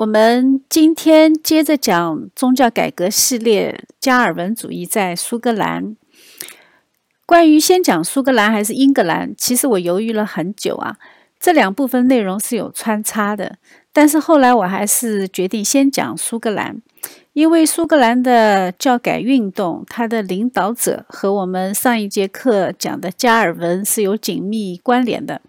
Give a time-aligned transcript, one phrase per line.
[0.00, 5.94] 我们今天接着讲宗教改革系列，加尔文主义在苏格兰。
[7.26, 10.96] 关于先讲苏格兰还是英格兰，其实我犹豫了很久啊。
[11.38, 13.58] 这两部分内容是有穿插的，
[13.92, 16.80] 但是后来我还是决定先讲苏格兰，
[17.34, 25.42] 因为苏格兰的教改运动，它的领导者和我们上一节课讲的加尔文是有紧密关联的。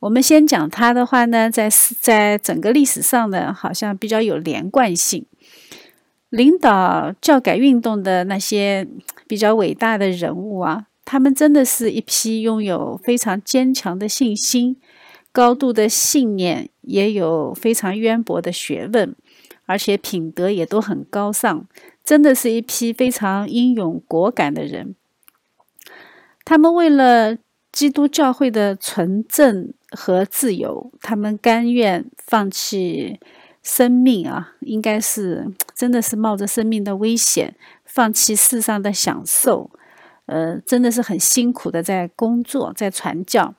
[0.00, 1.68] 我们先讲他的话呢，在
[2.00, 5.24] 在整个历史上呢，好像比较有连贯性。
[6.30, 8.86] 领导教改运动的那些
[9.26, 14.76] 比较伟大的人物啊，他们真的是一批拥有非常坚强的信心。
[15.32, 19.14] 高度的信念，也有非常渊博的学问，
[19.66, 21.66] 而且品德也都很高尚，
[22.02, 24.96] 真的是一批非常英勇果敢的人。
[26.44, 27.36] 他们为了
[27.70, 33.18] 基督教会的纯正和自由，他们甘愿放弃
[33.62, 39.70] 生命啊，应该是真的是冒着生命的危险，放弃世上的享受，
[40.26, 43.54] 呃，真的是很辛苦的在工作，在传教。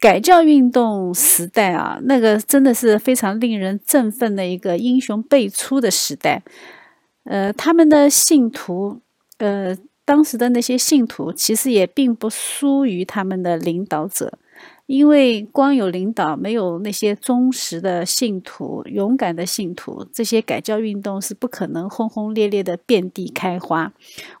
[0.00, 6.42] 改教运动时代啊，那个真的是非常令人振奋的一个英雄辈出的时代。
[7.22, 9.00] 呃，他们的信徒，
[9.38, 14.38] 呃，当时的那些信徒其实也并不输于他们的领导者，
[14.86, 23.92] 因为光有领导，没有那些忠实的信徒、勇敢的信徒，这些改教运动是不可能轰轰烈烈的遍地开花。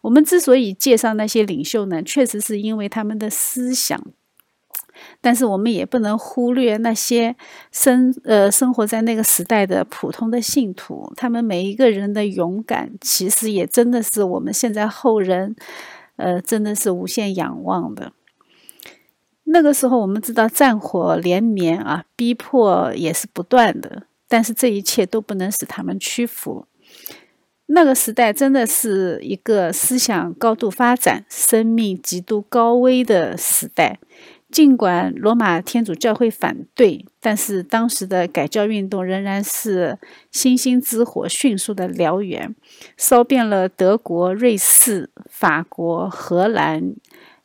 [0.02, 3.98] 我们之所以介绍那些领袖呢，确实是因为他们的思想。
[5.20, 7.34] 但是我们也不能忽略那些
[7.72, 15.56] 生呃生活在那个时代的普通的信徒，他们每一个人的勇敢，其实也真的是我们现在后人，
[16.16, 18.12] 呃，真的是无限仰望的。
[19.44, 26.66] 那个时候我们知道战火连绵啊，逼迫也是不断的，但是这一切都不能使他们屈服。
[27.66, 33.98] 那个时代真的是一个思想高度发展、生命极度高危的时代。
[34.50, 39.98] 尽管罗马天主教会反对，但是当时的改教运动仍然是
[40.30, 42.54] 星星之火迅速的燎原，
[42.96, 46.94] 烧遍了德国、瑞士、法国、荷兰、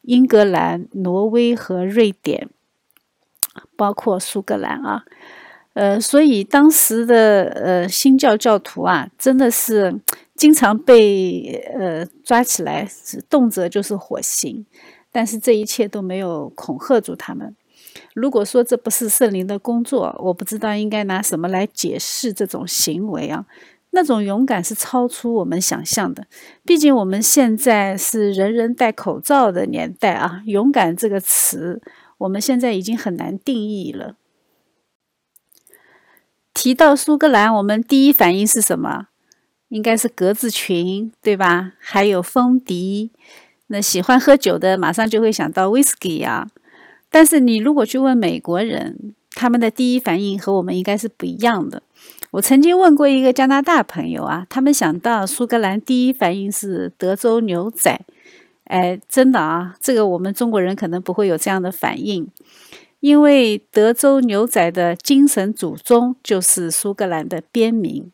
[0.10, 2.50] 英格兰、挪威和瑞典，
[3.76, 5.06] 包括苏格兰啊。
[5.74, 10.02] 呃，所以当时的呃新教教徒啊，真的是
[10.36, 12.90] 经常被呃抓起来，
[13.30, 14.66] 动辄就是火刑。
[15.12, 17.56] 但是这一切都没有恐吓住他们。
[18.16, 23.46] 如果说这不是圣灵的工作，我不知道应该拿什么来解释这种行为啊！
[23.92, 26.28] 那种勇敢是超出我们想象的。
[26.64, 31.82] 毕竟我们现在是人人戴口罩的年代啊，勇敢这个词
[32.20, 34.16] 我们现在已经很难定义了。
[36.54, 39.08] 提到苏格兰，我们第一反应是什么？
[39.70, 41.74] 应该是格子裙，对吧？
[41.80, 43.12] 还有风笛。
[43.68, 46.48] 那喜欢喝酒的马上就会想到威士忌啊，
[47.10, 51.84] 但是你如果去问美国人，他们的第一反应和我们应该是不一样的。
[52.32, 58.00] 我曾经问过一个加拿大朋友啊，他们想到苏格兰第一反应是德州牛仔，
[58.66, 62.28] 哎，真的啊，这个我们中国人可能不会有这样的反应，
[63.00, 68.12] 因为德州牛仔的精神祖宗就是苏格兰的边民。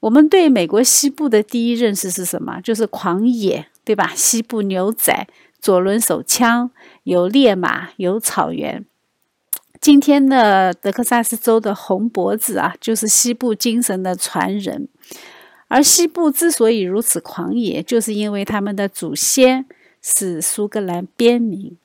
[0.00, 2.60] 我们对美国西部的第一认识是什么？
[2.60, 3.66] 就是狂野。
[3.84, 4.12] 对吧？
[4.14, 5.26] 西部牛仔，
[5.58, 6.70] 左轮手枪，
[7.02, 8.84] 有烈马，有草原。
[9.82, 14.88] 今天的德克萨斯州的红脖子啊，就是西部精神的传人。
[15.66, 19.66] 而西部之所以如此狂野，就是因为他们的祖先
[20.00, 21.76] 是苏格兰边民。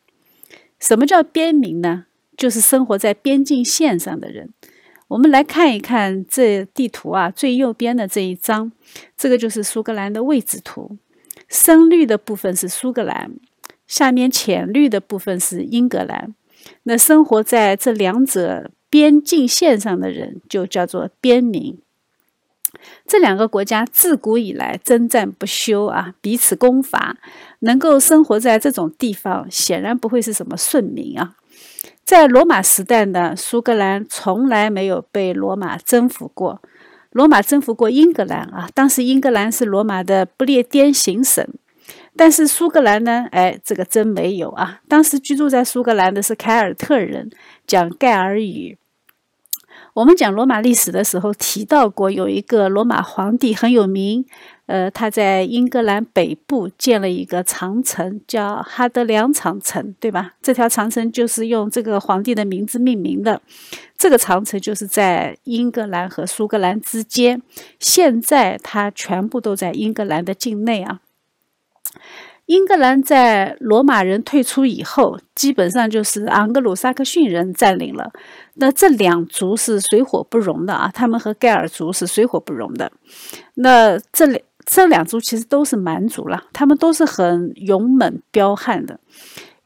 [0.80, 2.06] 什么叫边民呢？
[2.38, 4.54] 就是生活在边境线上的人。
[5.08, 8.72] 我们来看一看这地图啊，最右边的这一张，
[9.18, 10.98] 这个就是苏格兰的位置图。
[11.48, 13.32] 深绿的部分是苏格兰，
[13.88, 16.36] 下面浅绿的部分是英格兰。
[16.84, 21.80] 那生活在这两者边境线上的人就叫做边民。
[23.08, 27.18] 这两个国家自古以来征战不休啊，彼此攻伐，
[27.60, 31.36] 能够生活在这种地方，显然不会是什么顺民啊。
[32.04, 36.62] 在罗马时代呢，苏格兰从来没有被罗马征服过。
[37.12, 41.46] 罗马征服过英格兰啊，当时英格兰是罗马的不列颠行省，
[42.18, 43.28] 但是苏格兰呢？
[43.32, 44.82] 哎，这个真没有啊！
[44.88, 47.30] 当时居住在苏格兰的是凯尔特人，
[47.68, 48.78] 讲盖尔语。
[49.94, 54.26] 我们讲罗马历史的时候提到过，有一个罗马皇帝很有名，
[54.68, 60.36] 呃，他在英格兰北部建了一个长城，叫哈德良长城，对吧？
[60.42, 63.42] 这条长城就是用这个皇帝的名字命名的。
[63.98, 67.42] 这个长城就是在英格兰和苏格兰之间，
[67.80, 71.00] 现在它全部都在英格兰的境内啊。
[72.46, 78.12] 英格兰在罗马人退出以后，基本上就是昂格鲁萨克逊人占领了。
[78.54, 82.90] 那这两族是水火不容的啊，他们和盖尔族是水火不容的。
[83.56, 89.00] 那这两这两族其实都是蛮族了，他们都是很勇猛彪悍的。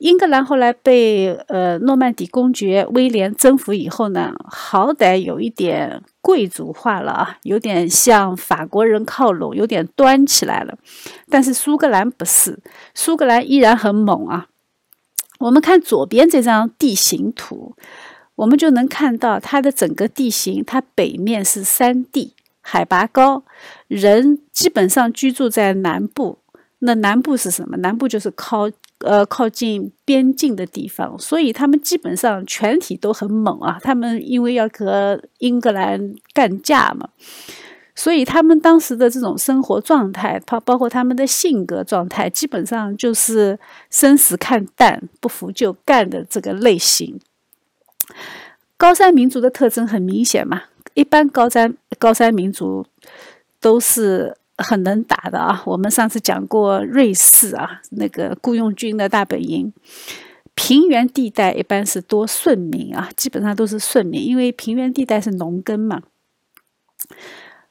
[0.02, 10.76] 英格兰后来被呃诺曼底公爵威廉征服以后呢，好歹有一点贵族化了啊，有点向法国人靠拢，有点端起来了。
[11.30, 12.58] 但是苏格兰不是，
[12.96, 14.48] 苏格兰依然很猛啊。
[15.38, 17.76] 我们看左边这张地形图，
[18.38, 23.44] 我们就能看到它的整个地形，它北面是山地，海拔高，
[23.88, 26.40] 人基本上居住在南部。
[26.80, 27.78] 那南部是什么？
[27.78, 28.72] 南部就是靠。
[29.04, 33.78] 呃，靠近边境的地方，所以他们基本上全体都很猛啊。
[33.82, 37.10] 他们因为要和英格兰干架嘛，
[37.96, 43.60] 所以他们当时的这种生活状态，包包括他们的性格状态，基本上就是
[43.90, 47.20] 生死看淡、不服就干的这个类型。
[48.78, 50.64] 高山民族的特征很明显嘛，
[50.94, 52.86] 一般高山高山民族
[53.60, 54.36] 都是。
[54.62, 55.62] 很能打的啊！
[55.66, 59.74] 我们上次讲过瑞士啊，那个雇佣军的大本营。
[60.54, 66.02] 平原地带一般是多顺民啊，基本上都是顺民，因为平原地带是农耕嘛。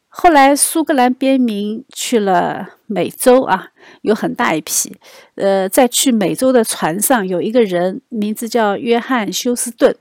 [0.08, 3.68] 后来苏格兰边民去了美洲啊，
[4.02, 4.96] 有很大一批。
[5.36, 9.94] 呃，在去美洲的船上有一个人，名字叫约翰休斯顿。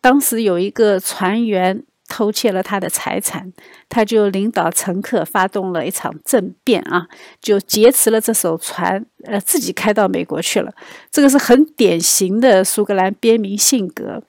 [0.00, 1.84] 当时有一个船员。
[2.12, 3.50] 偷窃了他的财产，
[3.88, 7.08] 他就领导乘客发动了一场政变啊，
[7.40, 10.74] 就劫持了这艘船，呃，自己开到美国去了。
[11.10, 14.22] 这个是很典型的苏格兰边民性格。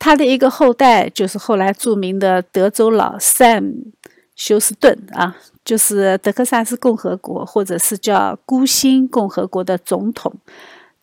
[0.00, 3.92] 他的一个后代就是后来著名的德州老 Sam
[4.34, 10.34] 休斯顿啊，就是德克萨斯共和国或者是叫孤星共和国的总统。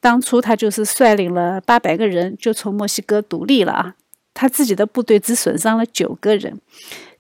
[0.02, 3.96] 当初他就是率领了八百个人，就从墨西哥独立了啊。
[4.34, 6.60] 他自己的部队只损伤了九个人。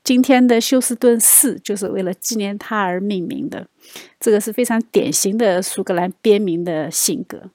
[0.04, 3.68] 今天的休斯顿市就是为了纪念他而命名的，
[4.19, 7.52] 这个是非常典型的苏格兰边民的性格。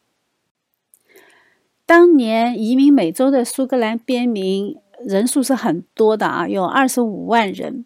[1.85, 7.85] 当年移民美洲的苏格兰边民人数是很多的啊，有二十五万人。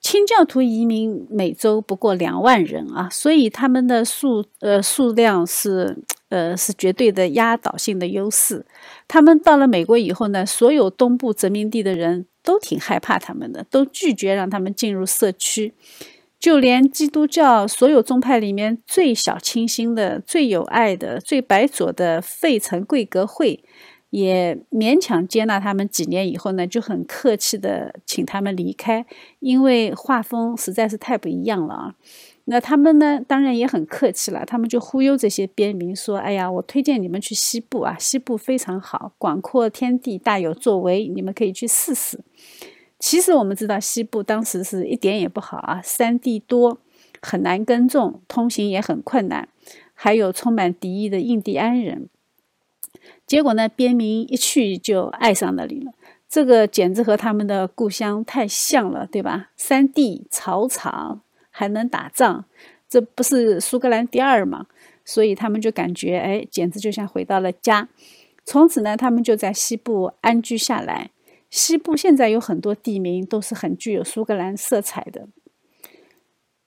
[0.00, 5.98] 清教徒移民美洲不过两万人啊，所以他们的数呃数量是。
[6.30, 8.64] 呃，是绝对的压倒性的优势。
[9.06, 15.74] 他们到了美国以后呢，所有东部殖民地的人都挺害怕他们的，都拒绝让他们进入社区。
[16.38, 23.62] 就连基督教所有宗派里面最小清新的、最有爱的、最白左的费城贵格会，
[24.08, 25.86] 也勉强接纳他们。
[25.86, 29.04] 几年以后呢，就很客气的请他们离开，
[29.40, 31.94] 因为画风实在是太不一样了啊。
[32.50, 33.20] 那他们呢？
[33.28, 34.44] 当然也很客气了。
[34.44, 42.18] 他们就忽悠这些边民说：“哎呀，我推荐你们去西部啊，西部非常好，广阔天地，大有作为，你们可以去试试。”
[42.98, 46.78] 其实我们知道，西部当时是一点也不好啊，山地多，
[47.22, 49.48] 很难耕种，通行也很困难，
[49.94, 52.08] 还有充满敌意的印第安人。
[53.28, 55.92] 结果呢，边民一去就爱上那里了。
[56.28, 59.50] 这个简直和他们的故乡太像了，对吧？
[59.56, 61.20] 山地草场。
[61.50, 62.44] 还能打仗，
[62.88, 64.66] 这不是苏格兰第二吗？
[65.04, 67.88] 所以他们就感觉，哎，简直就像回到了家。
[68.44, 71.10] 从此呢，他们就在西部安居下来。
[71.50, 75.28] 西部现在有很多地名都是很具有苏格兰色彩的。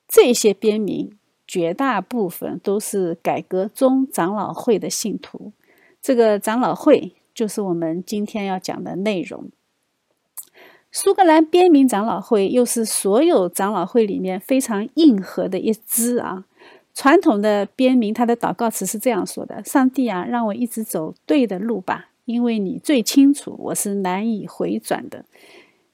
[0.08, 5.54] 这些边民绝大部分都是改革宗长老会的信徒。
[6.02, 9.50] 这个长老会就是我们今天要讲的内容。
[10.96, 16.46] 苏格兰边民长老会又是所有长老会里面非常硬核的一支啊。
[16.94, 25.26] 传统的边民他的祷告词是这样说的：“上帝啊，让我一直走对的路吧，因为你最清楚我是难以回转的。”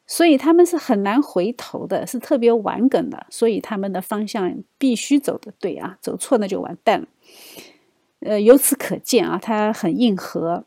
[0.05, 3.25] 所以他们是很难回头的，是特别顽梗的。
[3.29, 7.07] 所以他们的方向必须走的对啊，走错那就完蛋了。
[8.19, 10.65] 呃，由此可见啊，他很硬核。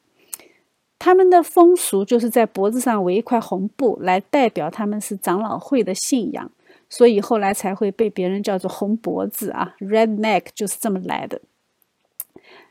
[1.05, 6.49] 他们的风俗就是在脖子上围一块红布，来代表他们是长老会的信仰，
[6.89, 11.41] 所以后来才会被别人叫做红脖子啊，Red Neck 就是这么来的。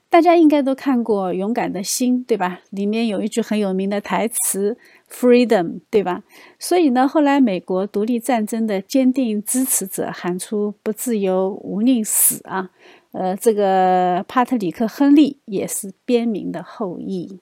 [0.09, 2.61] 大家应该都看过《勇敢的心》，对吧？
[2.69, 4.77] 里面有一句很有名的台词
[5.09, 6.23] ：“Freedom”，对吧？
[6.57, 12.69] 所以呢，后来美国独立战争的坚定支持者喊出“不自由，无宁死”啊。
[13.11, 17.41] 呃，这个帕特里克·亨利也是边民的后裔。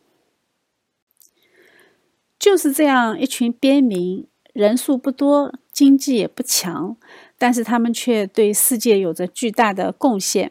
[2.40, 6.96] 就是这样一群边民，人数不多，经济也不强，
[7.38, 10.50] 但是他们却对世界有着巨大的贡献。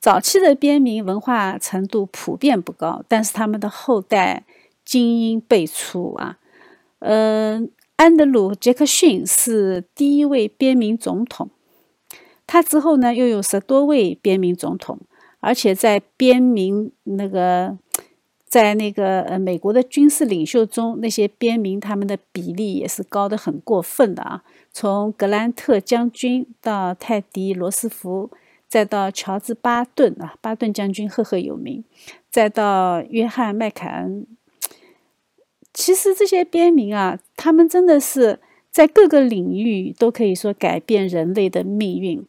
[0.00, 4.44] 早期的边民文化程度普遍不高，但是他们的后代
[4.86, 6.38] 精英辈出啊。
[7.00, 11.50] 嗯，安德鲁·杰克逊是第一位边民总统，
[12.46, 14.98] 他之后呢又有十多位边民总统，
[15.40, 17.76] 而且在边民那个。
[18.52, 24.44] 在那个呃，美国的军事领袖中，那些边民他们的比例也是高的很过分的啊。
[24.70, 28.30] 从格兰特将军到泰迪罗斯福，
[28.68, 31.82] 再到乔治巴顿啊，巴顿将军赫赫有名，
[32.28, 34.26] 再到约翰麦凯恩。
[35.72, 38.38] 其实这些边民啊，他们真的是
[38.70, 42.22] 在各个领域都可以说改变人类的命运。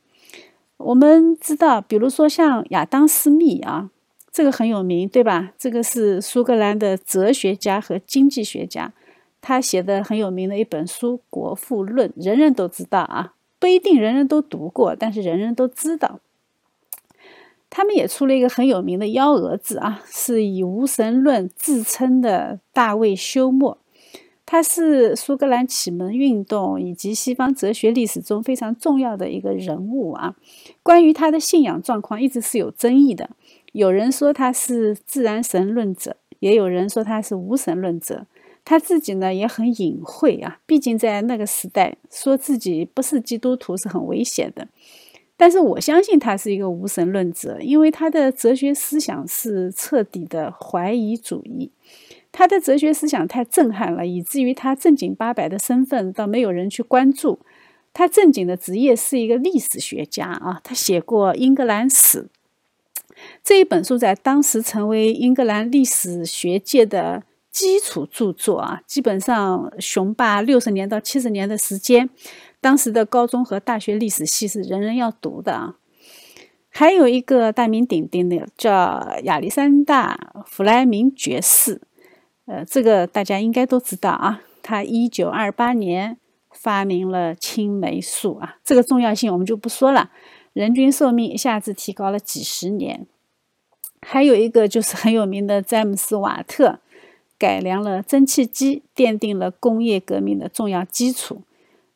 [0.78, 3.90] 我们知道，比如说像亚当斯密啊。
[4.34, 5.54] 这个很有名，对吧？
[5.60, 8.92] 这个是苏格兰的哲学家和经济学家，
[9.40, 16.20] 他写的很有名的一本书《国富论》，人人都知道啊，不一定人人都读过，但是人人都知道。
[17.70, 23.78] 他们也出了一个很有名的幺蛾子啊，是以无神论自称的大卫休谟，
[24.48, 30.36] 他是苏格兰启蒙运动以及西方哲学历史中非常重要的一个人物啊。
[30.82, 33.30] 关于他的信仰状况，一直是有争议的。
[33.74, 38.26] 有人说他是自然神论者，也有人说他是无神论者。
[38.66, 44.66] 他自己呢也很隐晦啊，毕竟在那个时代，说自己不是基督徒是很危险的。
[45.36, 51.72] 但是我相信他是一个无神论者，因为他的哲学思想是彻底的怀疑主义。
[52.32, 57.40] 他的哲学思想太震撼了，以至于他正经八百的身份倒没有人去关注。
[57.92, 62.28] 他正经的职业是一个历史学家啊，他写过英格兰史。
[63.44, 72.10] 这一本书在当时成为英格兰历史学界的基础著作啊，基本上雄霸六十年到七十年的时间。
[72.62, 75.76] 当时的高中和大学历史系是人人要读的啊。
[76.70, 81.82] 还有一个大名鼎鼎的叫亚历山大·弗莱明爵士，
[82.46, 84.42] 呃，这个大家应该都知道啊。
[84.64, 86.18] 他一九二八年
[86.50, 90.10] 发明了青霉素啊，这个重要性我们就不说了。
[90.54, 93.06] 人均寿命一下子提高了几十年。
[94.06, 96.80] 还有一个就是很有名的詹姆斯·瓦特，
[97.38, 101.42] 改良了蒸汽机，奠定了工业革命的重要基础。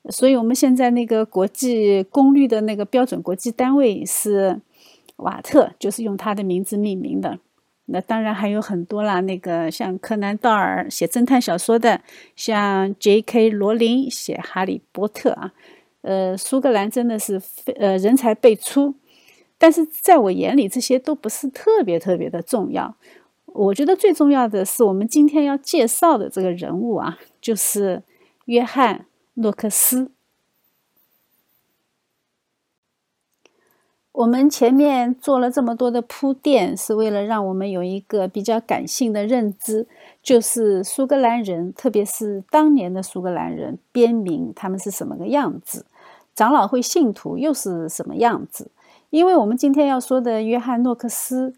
[0.09, 4.61] 所以，我们现在那个国际功率的那个标准国际单位是
[5.17, 7.39] 瓦特，就是用他的名字命名的。
[7.87, 12.01] 那当然还有很多啦，那个像柯南·道尔写侦探小说的，
[12.35, 13.49] 像 J.K.
[13.49, 15.53] 罗琳写《哈利波特》啊，
[16.01, 17.41] 呃，苏格兰真的是
[17.77, 18.95] 呃人才辈出。
[19.57, 22.95] 但是在我眼里，这些都不是特别特别的重要。
[23.45, 28.03] 我觉得最重要的是我们今天要介绍的这个人物啊，就是
[28.45, 28.99] 约翰·
[29.35, 30.11] 诺克斯。
[34.11, 39.87] 我们前面做了这么多的铺垫，是为了让我们有一个比较感性的认知，
[40.23, 45.85] 就是苏格兰人，特别是当年的苏格兰人边民，他们是什么个样子？
[46.33, 48.71] 长老会信徒又是什么样子？
[49.09, 51.53] 因为我们今天要说的约翰诺克斯，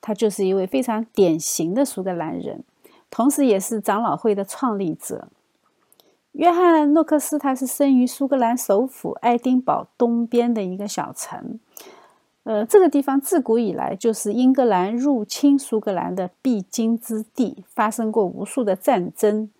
[0.00, 2.62] 他就是一位非常典型的苏格兰人，
[3.10, 5.28] 同时也是长老会的创立者。
[6.32, 11.60] 约翰诺克斯他是生于苏格兰首府爱丁堡东边的一个小城，
[12.44, 19.50] 呃，这个地方自古以来就是英格兰入侵苏格兰的必经之地，发生过无数的战争，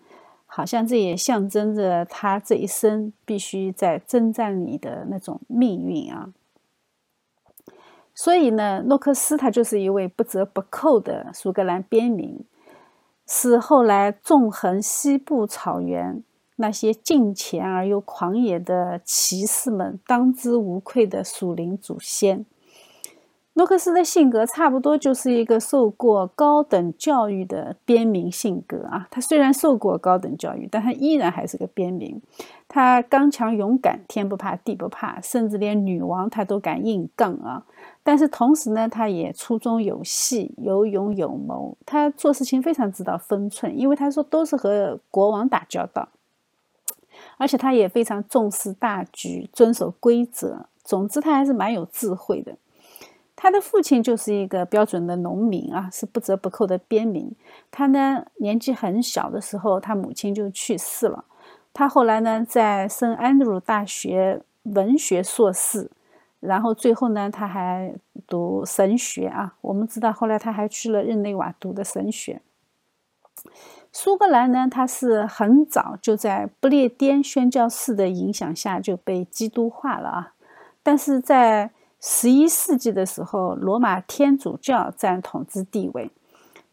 [0.46, 6.30] 好像这也象征着他这一生必须在征战里的那种命运啊。
[8.22, 12.38] 所以呢，诺克斯他就是一位不折不扣的苏格兰边民，
[13.26, 16.22] 是后来纵横西部草原
[16.54, 22.46] 那些近前而又狂野的骑士们当之无愧的属灵祖先。
[23.54, 29.08] 诺克斯的性格差不多就是一个受过高等教育的边民性格啊。
[29.10, 32.22] 他虽然受过高等教育，但他依然还是个边民。
[32.68, 37.64] 他刚强勇敢，天不怕地不怕，甚至连女王他都敢硬杠啊。
[38.02, 41.76] 但是同时呢，他也粗中有细，有勇有谋。
[41.87, 46.09] 他做事情非常知道分寸，因为他说都是和国王打交道，
[47.37, 50.66] 而且他也非常重视大局，遵守规则。
[50.82, 52.56] 总之，他还是蛮有智慧的。
[53.37, 57.30] 他的父亲就是一个标准的农民啊，是不折不扣的边民。
[57.71, 61.25] 他呢年纪很小的时候，他母亲就去世了。
[61.73, 65.90] 他后来呢在圣安德鲁大学文学硕士，
[66.42, 67.94] 然后最后呢他还
[68.26, 69.54] 读神学啊。
[69.61, 72.42] 我们知道后来他还去了日内瓦读的神学。
[73.90, 80.34] 苏格兰呢，它是很早就在不列颠宣教士的影响下就被基督化了啊。
[80.82, 81.70] 但是在
[82.00, 86.11] 十一世纪的时候，罗马天主教占统治地位。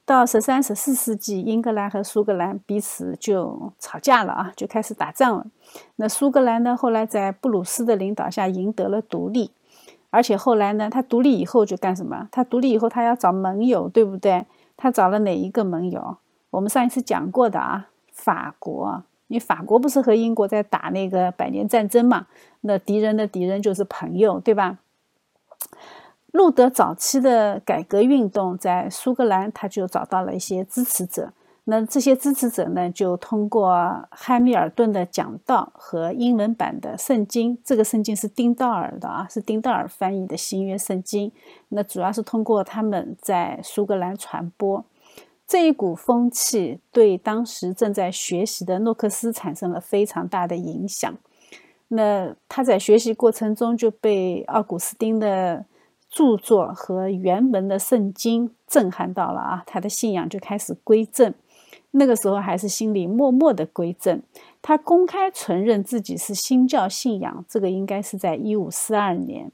[0.06, 5.46] 到十三、十四世纪，英格兰和苏格兰彼此就吵架了啊，就开始打仗了。
[5.98, 9.52] 那苏格兰呢，后来在布鲁斯的领导下赢得了独立，
[10.10, 12.28] 而且后来呢，他独立以后就干什么？
[12.32, 14.46] 他独立以后，他要找盟友，对不对？
[14.76, 16.18] 他找了哪一个盟友？
[16.50, 19.04] 我们上一次讲过的啊，法国。
[19.28, 22.26] 因为法国不是和英国在打那个百年战争嘛？
[22.62, 24.80] 那敌人的敌人就是朋友，对吧？
[26.32, 31.32] 路德早期的改革运动在苏格兰，他就找到了一些支持者。
[31.70, 33.70] 那这些支持者呢，就通过
[34.10, 41.32] 汉密尔顿的讲道和英文版的圣经，这个圣经是丁道尔的啊，是丁道尔翻译的新约圣经。
[41.68, 44.84] 那主要是通过他们在苏格兰传播
[45.46, 51.16] 这一股风气，对当时正在学习的诺克斯产生了非常大的影响。
[51.90, 55.66] 那他在学习过程中就被奥古斯丁的。
[56.12, 61.32] 著作和原文的圣经震撼到了啊，他的信仰就开始归正。
[61.92, 64.22] 那个时候还是心里默默的归正。
[64.62, 69.52] 他公开承认自己是新教信仰，这个应该是在一五四二年。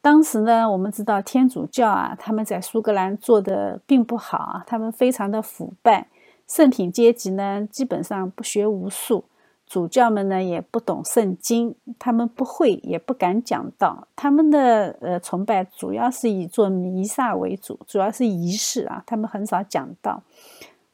[0.00, 6.08] 当时呢，我们知道天主教啊，他们在苏格兰做的并不好啊，他们非常的腐败，
[6.46, 9.24] 圣品阶级呢基本上不学无术。
[9.66, 20.22] 主教们呢也不懂圣经，他们不会也不敢讲道，他们的呃崇拜主要是以做弥撒为主，主要是仪式啊，他们很少讲道。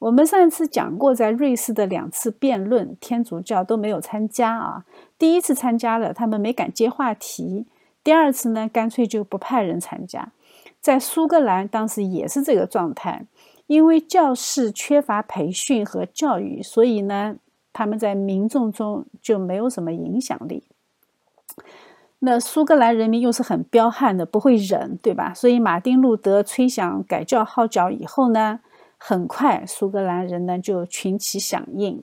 [0.05, 4.85] 我们上一次讲过，在瑞士的两次辩论，天主教都没有参加啊。
[5.19, 7.65] 第一次参加了，他们没敢接话题；
[8.03, 10.33] 第二次呢，干脆就不派人参加。
[10.83, 13.25] 在苏格兰当时也是这个状态，
[13.67, 17.37] 因为教士缺乏培训和教育，所以呢。
[17.77, 20.63] 他们在民众中就没有什么影响力。
[22.21, 25.35] 那苏格兰人民又是很彪悍的，不会忍，对吧？
[25.35, 28.61] 所以马丁路德吹响改教号角以后呢，
[29.07, 32.03] 很快苏格兰人呢就群起响应。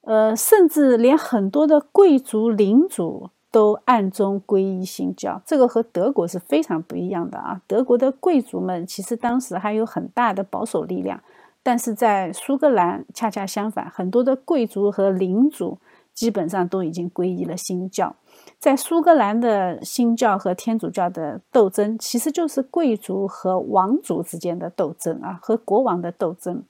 [0.00, 7.62] 呃，甚至连很多的贵族领主都暗中皈依新教，这个和德国是非常不一样的啊。
[7.68, 11.22] 德国的贵族们其实当时还有很大的保守力量。
[11.62, 15.78] 但是在苏格兰恰恰相反，很多的贵族和领主
[16.12, 18.16] 基本上都已经皈依了新教。
[18.58, 26.62] 在苏格兰的新教和天主教的斗争，其实就是贵族和王族之间的斗争啊，和国王的斗争。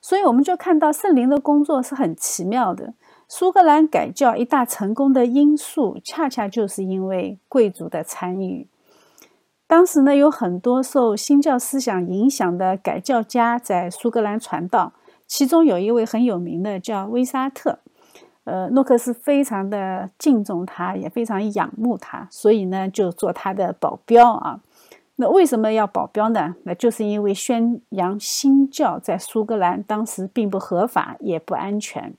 [0.00, 2.94] 所以我们就看到圣灵的工作是很奇妙的。
[3.28, 8.68] 苏格兰改教一大成功的因素，恰恰就是因为贵族的参与。
[9.66, 14.92] 当时呢，有很多受新教思想影响的改教家在苏格兰传道，
[15.26, 17.80] 其中有一位很有名的叫威沙特，
[18.46, 24.60] 呃，诺克斯非常的敬重他，也非常仰慕他，所以呢，就做他的保镖啊。
[25.16, 26.54] 那为什么要保镖呢？
[26.62, 32.14] 那就是因为宣扬新教在苏格兰当时并不合法，也不安全。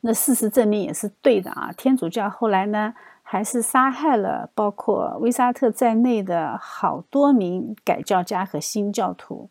[0.00, 1.70] 那事实证明也是对的啊。
[1.76, 2.94] 天主教后来呢？
[3.24, 9.48] 还是杀害了包括威沙特在内的好多名改教家和新教徒。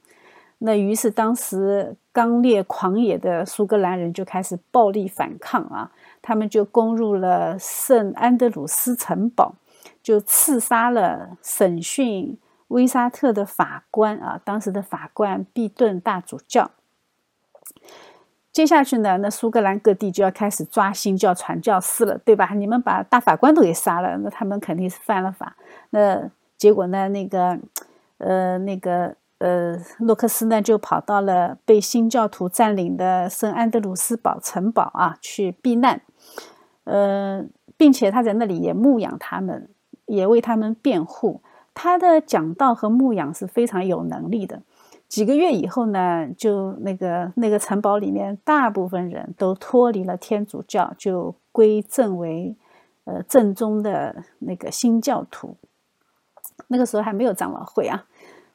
[0.59, 5.91] 那于是，当时刚烈狂野的苏格兰人就开始暴力反抗啊！
[6.21, 9.55] 他们就攻入了圣安德鲁斯城堡，
[10.03, 14.39] 就刺杀了审讯威沙特的法官啊！
[14.43, 16.71] 当时的法官毕顿大主教。
[18.51, 22.53] 接下去呢，那苏格兰各地就要开始抓新教传教士了，对吧？
[22.53, 25.55] 你们把大法官都给杀了，那他们肯定是犯了法。
[25.91, 27.57] 那结果呢，那个，
[28.17, 36.03] 呃，那个，呃，洛克斯呢就跑到了被新教徒占领的圣安德鲁斯堡城堡啊去避难，
[36.83, 37.43] 呃，
[37.75, 39.69] 并且他在那里也牧养他们，
[40.05, 41.41] 也为他们辩护。
[41.73, 44.61] 他的讲道和牧养是非常有能力的。
[45.07, 52.55] 几个月以后呢，就那个那个城堡里面，大部分人都脱离了天主教，就归正为
[53.05, 55.57] 呃正宗的那个新教徒。
[56.67, 58.05] 那个时候还没有长老会啊。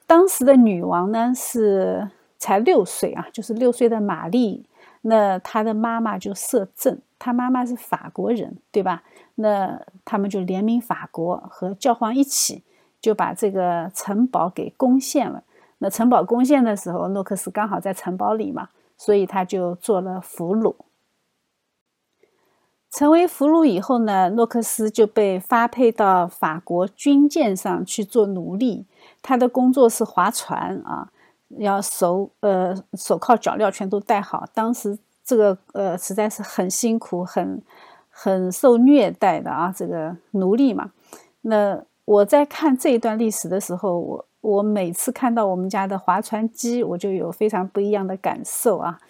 [0.07, 4.67] 当时的女王呢是才六岁啊，就是六岁的玛丽。
[5.03, 9.03] 那她的妈妈就摄政，她妈妈是法国人，对吧？
[9.37, 12.63] 那他们就联名法国和教皇一起，
[13.01, 15.43] 就把这个城堡给攻陷了。
[15.79, 20.75] 那城堡攻陷的时候，诺克斯刚好在城堡里嘛，所以他就做了俘虏。
[22.91, 28.87] 成为俘虏以后呢，诺克斯就被发配到法国军舰上去做奴隶。
[29.27, 31.11] 他的工作是划船啊，
[31.59, 34.47] 要手呃手铐脚镣全都戴好。
[34.55, 37.61] 当时这个呃实在是很辛苦，很
[38.09, 40.93] 很受虐待的啊，这个奴隶嘛。
[41.41, 49.01] 那我在看这一段历史的时候，我我每次看到我们家的划船机，我就有非常不一样的感受啊。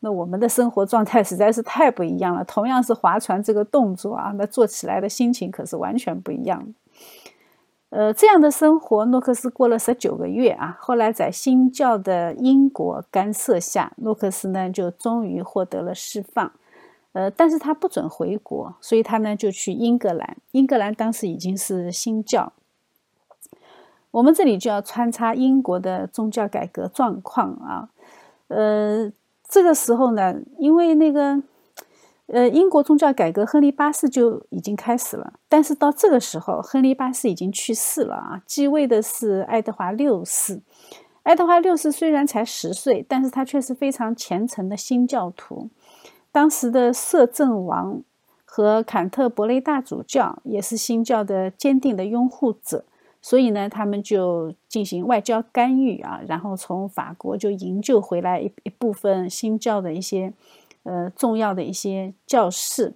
[0.00, 2.42] 那我们的生活状态实在是太不一样了。
[2.44, 6.66] 同样是划船这个动作啊，那做起来的心情可是完全不一样。
[7.96, 10.76] 呃，这样的生活，诺克斯过了十九个月啊。
[10.78, 16.52] 后来在新教的英国干涉下，诺克斯呢就终于获得了释放。
[17.14, 20.36] 呃，但是他不准回国，所以他呢就去英格兰。
[20.50, 22.52] 英格兰当时已经是新教。
[24.10, 27.88] 我们这里就要穿插英国的宗教改革状况啊。
[28.48, 29.10] 呃，
[29.48, 31.42] 这个时候呢，因为那个。
[32.26, 35.34] 呃，英国宗教改革，亨利八世就已经开始了。
[35.48, 40.60] 但是到这个时候，亨利八世已经去世了啊，继位的是爱德华六世。
[41.22, 45.68] 爱德华六世虽然才十岁，但是他却是非常虔诚的新教徒。
[46.32, 48.02] 当时的摄政王
[48.44, 52.84] 和坎特伯雷大主教也是新教的坚定的拥护者，
[53.22, 60.32] 所以呢，他们就进行外交干预啊，然后从法国就营救回来一一部分新教的一些。
[60.86, 62.94] 呃，重要的一些教士，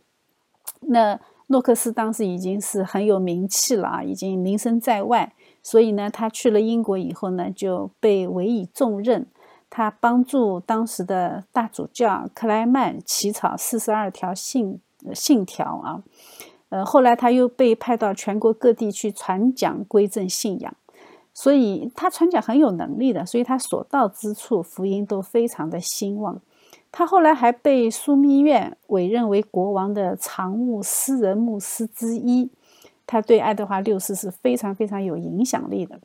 [0.83, 9.26] 那诺克斯当时已经是很有名气了啊，已经名声在外，所以呢，他去了英国以后呢，就被委以重任。
[9.68, 14.81] 他帮助当时的大主教克莱曼起草四十二条信
[15.12, 16.03] 信条啊，
[16.68, 20.72] 呃，后来他又被派到全国各地去传讲归正信仰，
[21.35, 26.40] 所以他传讲很有能力的，所以他所到之处福音都非常的兴旺。
[26.92, 32.50] 他后来还被枢密院委任为国王的常务私人牧师之一，
[33.07, 36.00] 他对爱德华六世是非常非常有影响力的。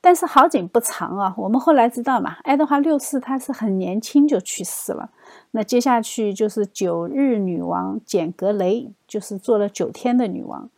[0.00, 5.10] 但是好景不长啊，我们后来知道嘛，爱德华六世他是很年轻就去世了。
[5.52, 10.68] 那接下去就是九日女王简·格雷，就是做了九天的女王。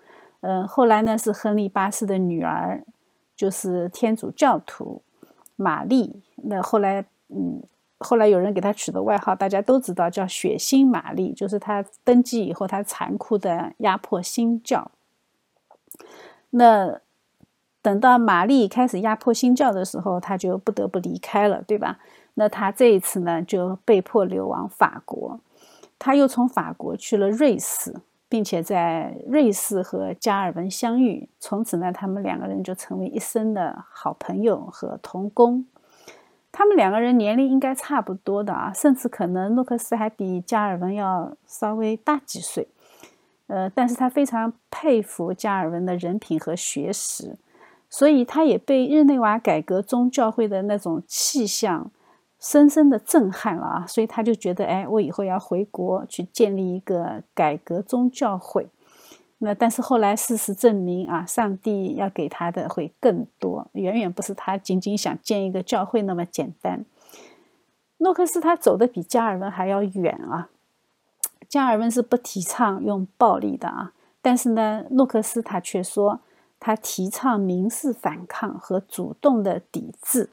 [0.42, 2.84] 嗯，后来呢是亨利八世的女儿，
[3.34, 5.00] 就是天主教徒
[5.56, 6.20] 玛丽。
[6.36, 7.62] 那后来，嗯。
[8.00, 14.90] 后来有人给他取的外号，大家都知道，叫“血腥玛丽”，就是他登基以后，他残酷的压迫新教。
[16.50, 17.00] 那
[17.82, 21.98] 等到玛丽开始压迫新教的时候，他就不得不离开了，对吧？
[22.34, 25.38] 那他这一次呢，就被迫流亡法国。
[25.98, 27.94] 他又从法国去了瑞士，
[28.30, 35.66] 并且在瑞士和加尔文相遇，从此呢，他们两个人就成为一生的好朋友和同工。
[36.52, 42.68] 他们两个人年龄应该差不多的啊，甚至可能诺克斯还比加尔文要稍微大几岁。
[43.46, 47.36] 呃，但是他非常佩服加尔文的人品和学识，
[47.88, 51.90] 所以他也被日内瓦改革宗教会的那种气象
[52.38, 58.68] 深深的震撼了啊，所以他就觉得，哎，我以后要回国去建立一个改革宗教会。
[59.42, 66.84] 那但是后来事实证明啊，上帝要给他的会更多，远远不是他仅仅想建一个教会那么简单。
[67.96, 70.50] 诺克斯他走的比加尔文还要远啊，
[71.48, 76.20] 加尔文是不提倡用暴力的啊，但是呢，诺克斯他却说
[76.58, 80.28] 他提倡民事反抗和主动的抵制，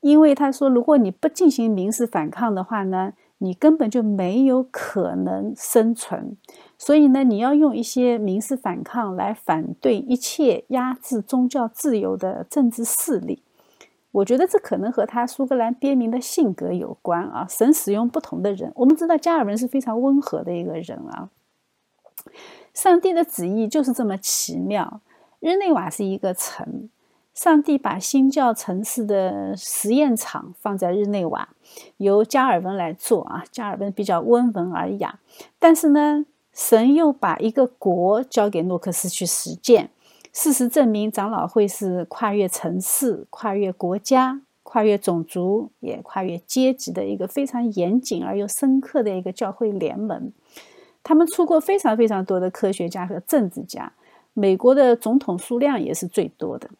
[0.00, 3.14] 因为他说如果你不进行民事反抗的话呢。
[3.42, 6.36] 你根本就没有可能生存，
[6.78, 13.42] 所以呢，你要用一些民事反抗来反对一切压制宗教自由的政治势力。
[14.12, 17.44] 我觉得这可能和他苏格兰边民的性格有关啊。
[17.48, 21.28] 神使用不同的人，我们知道加尔文是非常温和的一个人啊。
[22.72, 25.00] 上帝的旨意就是这么奇妙。
[25.40, 26.88] 日内瓦是一个城。
[27.34, 31.48] 上帝把新教城市的实验场放在日内瓦，
[31.96, 33.42] 由加尔文来做啊。
[33.50, 35.18] 加尔文比较温文尔雅，
[35.58, 39.90] 但是呢，神又把一个国交给诺克斯去实践。
[40.32, 50.32] 事实证明，长老会是跨越城市、跨越国家、跨越种族，也跨越阶级的一个非常严谨而又深刻的一个教会联盟。
[51.02, 53.92] 他们出过非常非常多的科学家和政治家，
[54.34, 56.70] 美国的总统数量也是最多的。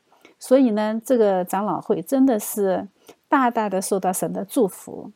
[0.44, 2.88] 所以呢，这个长老会真的是
[3.28, 5.12] 大大的受到神的祝福。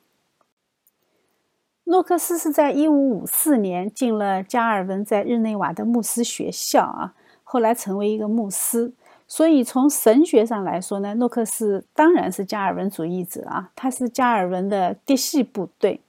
[1.82, 8.92] 诺克斯是在一五五四年进了加尔文在日内瓦的牧师学校啊，后来成为一个牧师。
[9.26, 16.00] 所以从神学上来说呢，诺克斯当然是加尔文主义者啊，他是加尔文的嫡系部队。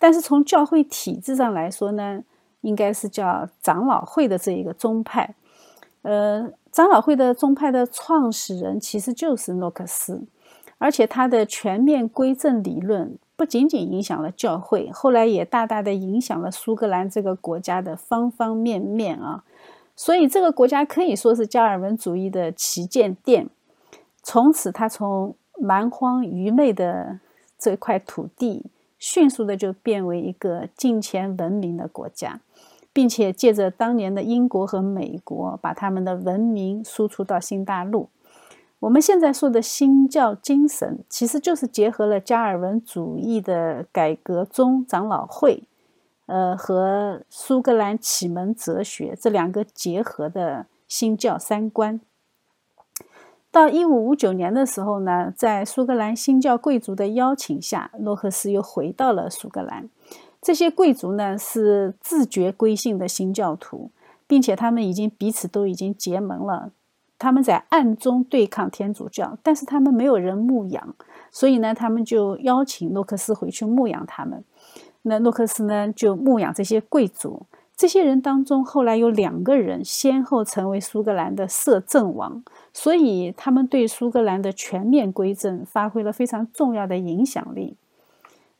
[0.00, 2.24] 但是从教会体制上来说呢，
[2.62, 5.36] 应该是叫长老会的这一个宗派，
[6.02, 6.52] 呃。
[6.74, 10.24] 长老会的宗派的创始人其实就是诺克斯，
[10.78, 19.44] 而且他的全面归正理论不仅仅影响了教会，后来也大大的影响了苏格兰这个国家的方方面面啊。
[19.94, 23.48] 所以这个国家可以说是加尔文主义的旗舰店。
[24.24, 27.20] 从此，他从蛮荒愚昧的
[27.56, 28.66] 这块土地，
[28.98, 32.40] 迅速的就变为一个近前文明的国家，
[32.94, 38.08] 并且借着当年的英国和美国，把他们的文明输出到新大陆。
[38.80, 45.64] 我们现在说的新教精神，其实就是结合了加尔文主义的改革宗长老会，
[46.26, 52.00] 呃，和苏格兰启蒙哲学这两个结合的新教三观。
[53.50, 59.88] 到一五五九年的时候呢，在苏格兰新教贵族的邀请下，诺克斯又回到了苏格兰。
[60.44, 63.90] 这些贵族呢是自觉归信的新教徒，
[64.26, 66.70] 并且他们已经彼此都已经结盟了。
[67.18, 70.94] 他们在暗中对抗天主教，但是他们没有人牧养，
[71.30, 74.44] 所以呢，他们就邀请诺克斯回去牧养他们。
[75.00, 77.46] 那诺克斯呢，就牧养这些贵族。
[77.74, 87.78] 这些人当中，后来有两个人先后成为苏格兰的摄政王，所以他们对苏格兰的全面归正发挥了非常重要的影响力。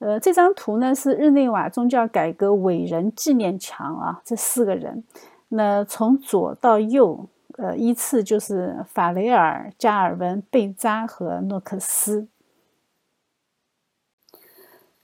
[0.05, 5.03] 呃，这张图呢是日内瓦宗教改革伟人纪念墙啊，这四个人，
[5.49, 7.29] 那从左到右。
[7.57, 12.27] 呃，依次就是法雷尔、加尔文、贝扎和诺克斯。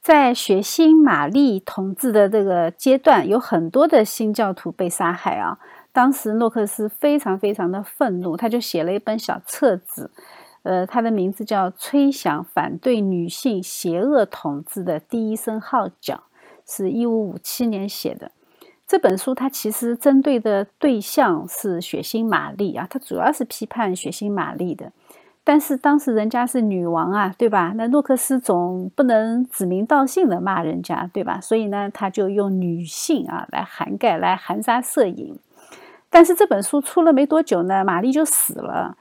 [0.03, 5.61] 在血腥玛丽统治的这个阶段，有很多的新教徒被杀害啊。
[5.93, 10.11] 当时诺克斯非常非常的愤怒，他就写了一本小册子，
[10.63, 16.15] 呃，他的名字叫《吹响反对女性邪恶统治的第一声号角》，
[16.67, 18.31] 是一五五七年写的。
[18.87, 24.93] 这本书它其实针对的对象是血腥玛丽啊，它主要是批判血腥玛丽的。
[25.43, 27.73] 但是当时人家是女王啊，对吧？
[27.77, 31.41] 那诺克斯总不能指名道姓的骂人家，对吧？
[31.41, 35.39] 所以呢，他就用女性啊来涵盖，来含沙射影。
[36.11, 38.97] 但是这本书出了没多久呢，玛丽就死了。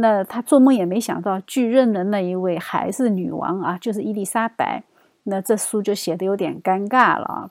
[0.00, 4.84] 那他做梦也没想到，继任的那一位还是女王啊，就是伊丽莎白。
[5.24, 7.50] 那这书就写的有点尴尬了。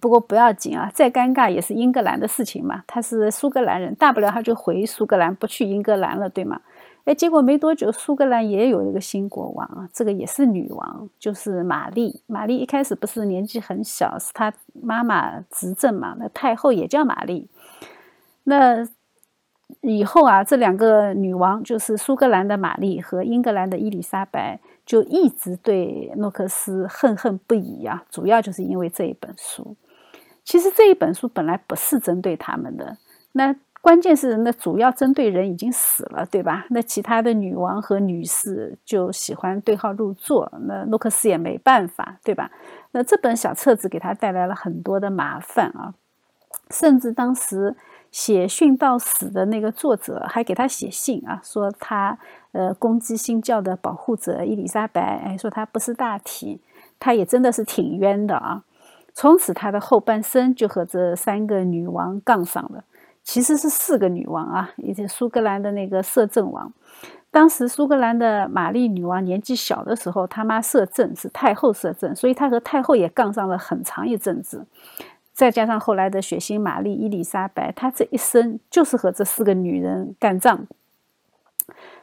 [0.00, 2.84] 不过不要紧啊，再尴尬也是英格兰的事情嘛。
[2.86, 6.60] 他是苏格兰人，大不了他就回苏格兰，不去英格兰了，对吗？
[7.04, 12.20] 哎，结果没多久，苏格兰也有一个新国王啊，这个也是女王，就是玛丽。
[12.26, 17.48] 玛丽一开始不是年纪很小，是她妈妈执政嘛，那太后也叫玛丽。
[18.44, 18.86] 那
[19.80, 24.60] 以后啊，这两个女王就是苏格兰的玛丽和英格兰的伊丽莎白。
[24.86, 29.74] 就一直对诺克斯恨恨不已呀，主要就是因为这一本书。
[30.44, 32.96] 其实这一本书本来不是针对他们的，
[33.32, 36.66] 那关键是那主要针对人已经死了，对吧？
[36.70, 42.52] 那其他的女王和女士就喜欢对号入座，那诺克斯也没办法，对吧？
[42.92, 45.94] 那这本小册子给他带来了很多的麻烦啊，
[46.70, 47.74] 甚至当时。
[48.10, 52.18] 写信到死的那个作者还给他写信啊，说他
[52.52, 56.60] 呃攻击新教的保护者伊丽莎白，哎，说他不是大体，
[56.98, 58.62] 他也真的是挺冤的啊。
[59.12, 62.84] 从此他的后半生就和这三个女王杠上了，
[63.22, 66.72] 其实是四个女王啊，以及苏格兰的那个摄政王。
[67.30, 74.64] 当时苏格兰的玛丽女王年纪小的时候，他妈摄政是太后摄政，所以她和太后也杠上了很长一阵子。
[75.36, 80.66] 再加上后来的血腥玛丽伊丽莎白，她这一生就是和这四个女人干仗。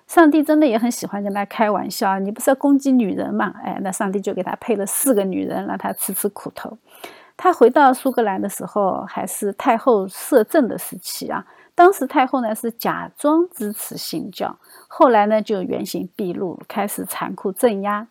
[0.06, 3.56] 上帝真的也很喜欢跟他开玩笑，你不是要攻击女人嘛？
[3.64, 6.78] 哎，那上帝就给他配了四个女人，让他吃吃苦头。
[7.36, 11.44] 他回到苏格兰的时候，还是太后摄政的时期啊。
[11.74, 14.56] 当时太后呢是假装支持新教，
[14.88, 18.06] 后来呢就原形毕露，开始残酷镇压。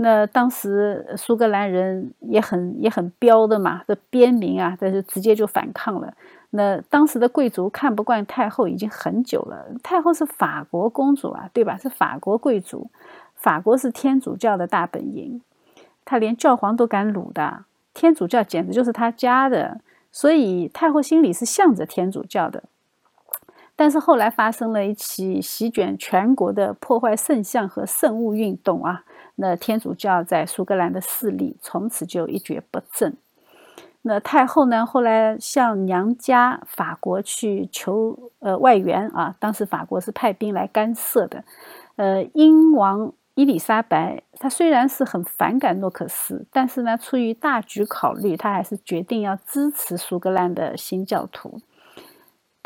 [0.00, 6.14] 那当时苏格兰人也很也很彪的嘛，这边民啊，这就直接就反抗了。
[6.50, 11.76] 那当时的贵族看不惯太后已经很久了，太后是法国公主啊，对吧？
[11.76, 12.88] 是法国贵族，
[13.34, 15.42] 法国是天主教的大本营，
[16.04, 19.80] 他连教皇都敢掳的，天主教简直就是他家的，
[20.12, 22.62] 所以太后心里是向着天主教的。
[23.74, 29.02] 但是后来发生了一起席卷全国的破坏圣像和圣物运动啊。
[29.40, 33.16] 那天主教在苏格兰的势力从此就一蹶不振。
[34.02, 41.44] 那太后呢，后来向娘家法国去求呃外援啊，当时法国是派兵来干涉的。
[41.96, 51.60] 呃，英王伊丽莎白，她虽然是很反感诺克斯，但是呢，出于大局考虑，她还是决定要支持苏格兰的新教徒。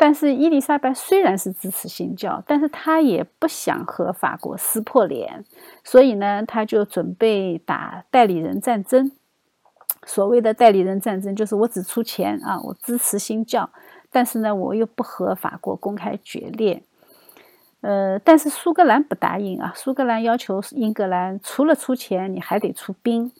[0.05, 5.45] 但是伊丽莎白虽然是支持新教，但是她也不想和法国撕破脸，
[5.81, 9.13] 所以呢，她就准备打代理人战争。
[10.05, 13.69] 所谓的代理人战争，就是我只出钱啊，我支持新教，
[14.11, 16.83] 但是呢，我又不和法国公开决裂。
[17.79, 23.31] 呃，但是苏格兰不答应啊，苏格兰要求英格兰除了出钱，你还得出兵。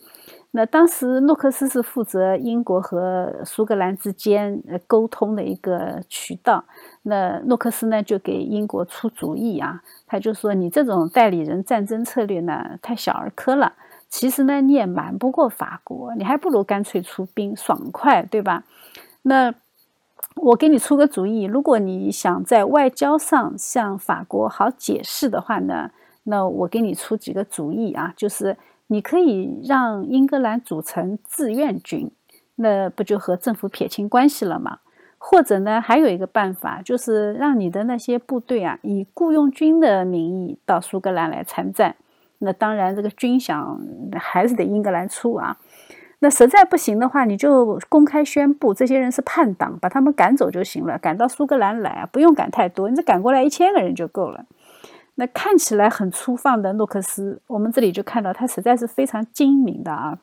[0.55, 6.63] 那当时诺克斯是负责英国和苏格兰之间呃沟通的一个渠道。
[7.01, 13.73] 那诺克斯呢就给英国出主意啊，他就说你这种代理人战争策略呢太小儿科了。
[14.07, 18.63] 其实呢你也瞒不过法国，你还不如干脆出兵，爽快，对吧？
[19.23, 19.51] 那
[20.35, 25.89] 我给你出个主意，如果你想在外交上向法国好解释的话呢，
[26.25, 28.55] 那我给你出几个主意啊，就是。
[28.87, 32.11] 你可以让英格兰组成志愿军，
[32.55, 34.79] 那不就和政府撇清关系了吗？
[35.17, 41.95] 或者呢，还有一个办法，就是让你的那些部队啊，以雇佣军的名义到苏格兰来参战。
[42.39, 43.79] 那当然，这个军饷
[44.19, 45.57] 还是得英格兰出啊。
[46.19, 54.45] 那实在不行的话，你就公开宣布这些人是叛党，把他们赶走就行了，赶到苏格兰来啊，不用赶太多，你这赶过来一千个人就够了。
[55.15, 60.19] 那看起来很粗放的诺克斯，我们这里就看到他实在是非常精明的啊。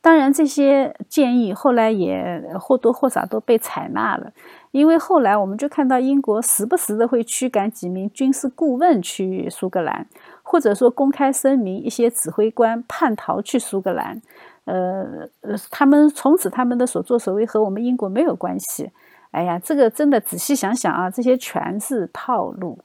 [0.00, 4.32] 当然，这些建议后来也或多或少都被采纳了，
[4.70, 10.06] 因为后来我们就看到英国时不时的会驱赶几名军事顾问去苏格兰，
[10.42, 14.20] 或者说公开声明一些指挥官叛逃去苏格兰。
[14.64, 15.28] 呃，
[15.70, 18.90] 他们从此他们的所作所为和我们英国没有关系。
[19.30, 22.78] 哎呀，这个真的仔细想想啊，这些全是套路。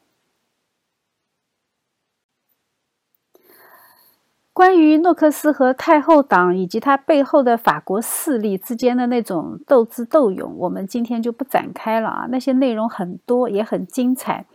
[4.54, 12.28] 关于诺克斯和太后党以及他背后的法国势力之间的那种斗智斗勇，我们今天就不展开了啊。
[12.30, 14.46] 那些内容很多，也很精彩。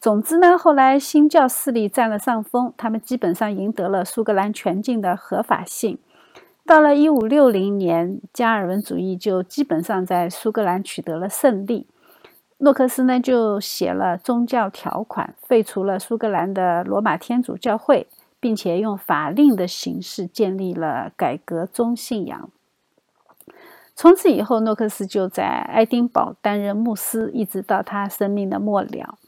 [0.00, 5.98] 总之呢，后来新教势力占了上风，他们基本上赢得了苏格兰全境的合法性。
[6.64, 11.88] 到了一五六零年，加尔文主义就基本上在苏格兰取得了胜利。
[12.58, 18.06] 诺克斯呢就写了宗教条款，废除了苏格兰的罗马天主教会。
[18.40, 22.50] 并且用法令的形式建立了改革宗信仰。
[23.94, 29.18] 从此以后，诺克斯就在爱丁堡担任牧师，一直到他生命的末了。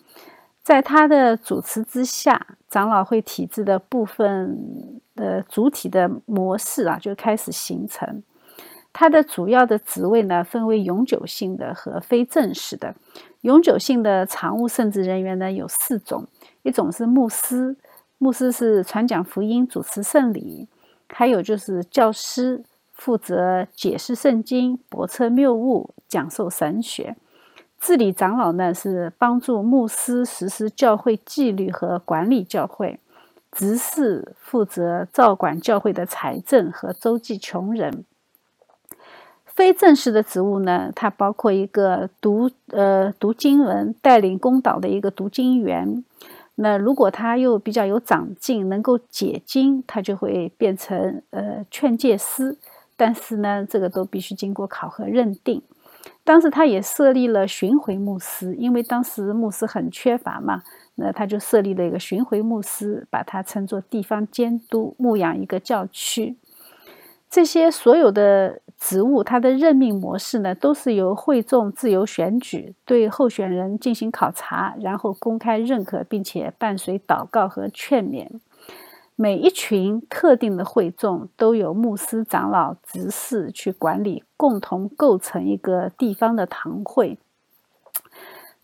[0.63, 8.23] 在他的主持之下，长老会体制的部分的主体的模式啊，就开始形成。
[8.95, 12.95] 他的主要的职位呢，分为永久性的和非正式的。
[13.41, 16.27] 永久性的常务圣职人员呢，有四种，
[16.63, 17.77] 一种是牧师。
[18.23, 20.69] 牧师是传讲福音、主持圣礼，
[21.09, 27.17] 还有就是教师，负责解释圣经、驳斥谬误、讲授神学。
[27.81, 33.01] 治理长老呢是帮助牧师实施教会纪律和管理教会。
[33.51, 38.05] 执事负责照管教会的财政和周济穷人。
[39.45, 46.05] 非正式的职务呢，它包括一个读呃读经文、带领公祷的一个读经员。
[46.55, 52.57] 那如果他又比较有长进，能够解经，他就会变成呃劝诫师。
[52.97, 55.63] 但是呢，这个都必须经过考核认定。
[56.25, 60.63] 当时他也设立了巡回牧师，因为当时牧师很缺乏嘛，
[60.97, 66.37] 那他就设立了一个巡回牧师，把它称作地方监督，牧养一个教区。
[67.31, 68.61] 这些所有的。
[68.85, 78.27] 职务，它的任命模式呢，都是由会众自由选举，对候选人进行考察，然后公开认可，并且伴随祷告和劝勉。
[79.15, 87.17] 每一群特定的会众都有牧师、长老、执事去管理，共同构成一个地方的堂会。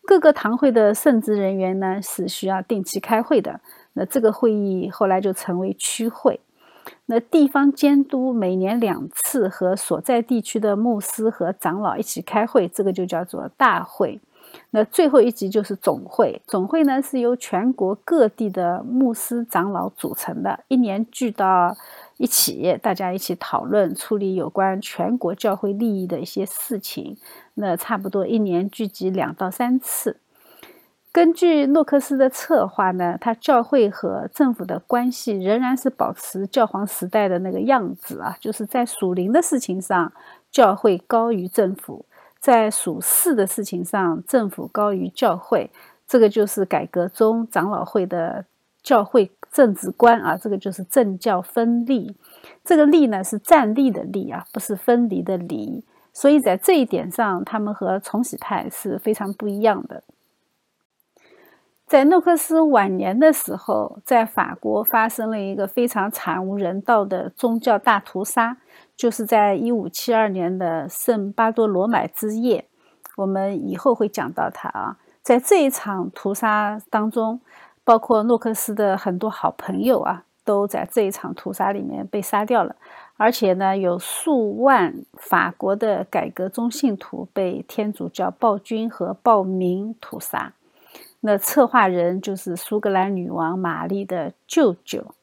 [0.05, 3.61] 各个堂会的圣职人员呢，是需要定期开会的。
[3.93, 6.41] 那这个会议后来就成为区会。
[7.07, 14.21] 那地方监督每年两次和所在地区的牧师和长老一起开会，这个就叫做大会。
[14.71, 21.77] 那最后一级就是总会，总会呢是由全国各地的牧师长老组成的，一年聚到
[22.17, 27.19] 一起，大家一起讨论处理有关全国教会利益的一些事情。
[27.55, 30.17] 那差不多一年聚集两到三次。
[31.11, 40.13] 根据诺克斯的策划呢，他教会和政府的关系仍然是保持教皇时代的那个样子啊，就是在属灵的事情上，
[40.53, 42.05] 教会高于政府；
[42.39, 45.71] 在属世的事情上，政府高于教会。
[46.07, 48.45] 这个就是改革中长老会的
[48.83, 52.15] 教会政治观啊，这个就是政教分立。
[52.65, 55.83] 这个立呢是站立的立啊，不是分离的离。
[56.13, 60.03] 所以在这一点上，他们和重启派是非常不一样的。
[61.89, 68.59] 在诺克斯晚年的时候，在法国发生了一个非常惨无人道的宗教大屠杀，
[68.95, 72.67] 就是在一五七二年的圣巴多罗买之夜。
[73.17, 77.41] 我们以后会讲到他啊，在这一场屠杀当中，
[77.85, 82.77] 包括诺克斯的很多好朋友啊，都在这一场屠杀里面被杀掉了。
[83.17, 90.53] 而且呢，有数万法国的改革宗信徒被天主教暴君和暴民屠杀。
[91.21, 95.15] 那策划人就是苏格兰女王玛丽的舅舅，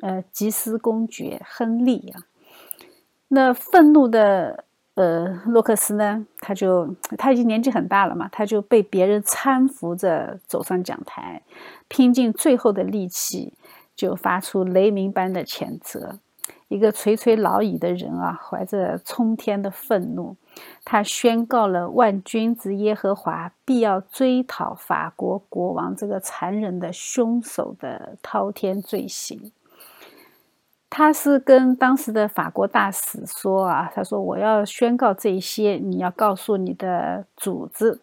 [0.00, 2.22] 呃，吉斯公爵亨利啊。
[3.28, 4.64] 那愤怒的
[4.94, 11.42] 呃洛克斯呢，他就他已经年纪很大了嘛，他就被别人搀扶着走上讲台，
[11.86, 13.52] 拼尽最后的力气，
[13.94, 16.18] 就发出雷鸣般的谴责。
[16.66, 20.36] 一个垂垂老矣的人啊，怀着冲天的愤怒。
[20.84, 29.52] 他宣告了万军之耶和华必要追讨法国国王这个残忍的凶手的滔天罪行。
[30.88, 38.00] 他是跟当时的法国大使说啊，他说：“我要宣告这些，你要告诉你的组织。”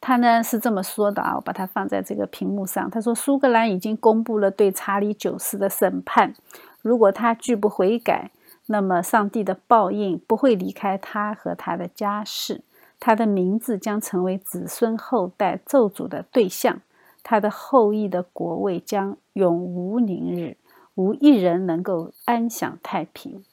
[0.00, 2.90] 他呢是这么说的啊，我把它放在这个屏幕上。
[2.90, 6.34] 他说：“苏格兰已经公布了对查理九世的审判，
[6.80, 8.32] 如果他拒不悔改。”
[8.72, 12.62] 那么，上帝的报应不会离开他和他的家世，
[12.98, 16.80] 他的名字将成为子孙后代咒诅的对象，
[17.22, 20.56] 他的后裔的国位将永无宁日，
[20.94, 23.44] 无一人能够安享太平。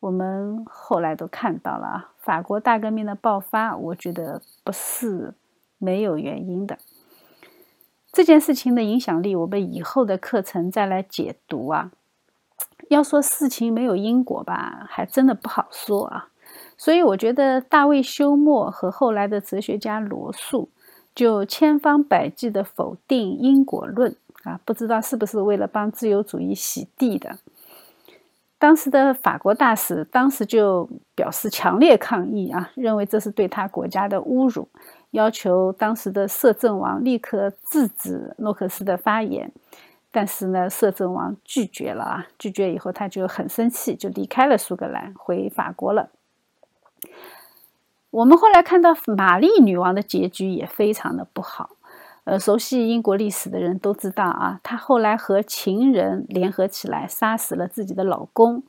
[0.00, 5.32] 我们后来都看到了啊，法国大革命的爆发，我觉得不是
[5.78, 6.78] 没有原因的。
[8.12, 11.90] 这件事情的影响力，我们以后的课程再来解读啊。
[12.88, 16.28] 要说事情没有因果吧，还真的不好说啊。
[16.78, 20.68] 所以我觉得大卫休谟和后来的哲学家罗素
[21.14, 24.14] 就千方百计地否定因果论
[24.44, 27.38] 啊，不知道是不是为了帮自由主义洗地的。
[28.58, 34.68] 当时的法国大使当时就表示强烈抗议啊，认为这是对他国家的侮辱，
[35.10, 39.52] 要求当时的摄政王立刻制止诺克斯的发言。
[40.16, 42.26] 但是呢，摄政王拒绝了啊！
[42.38, 46.08] 拒绝以后，他就很生气，就离开了苏格兰，回法国了。
[48.08, 51.68] 我们后来看到玛丽女王的结局也非常的不好。
[52.24, 58.62] 呃，熟悉英国历史的人都知道啊，她后来和情人联合起来杀死了自己的老公，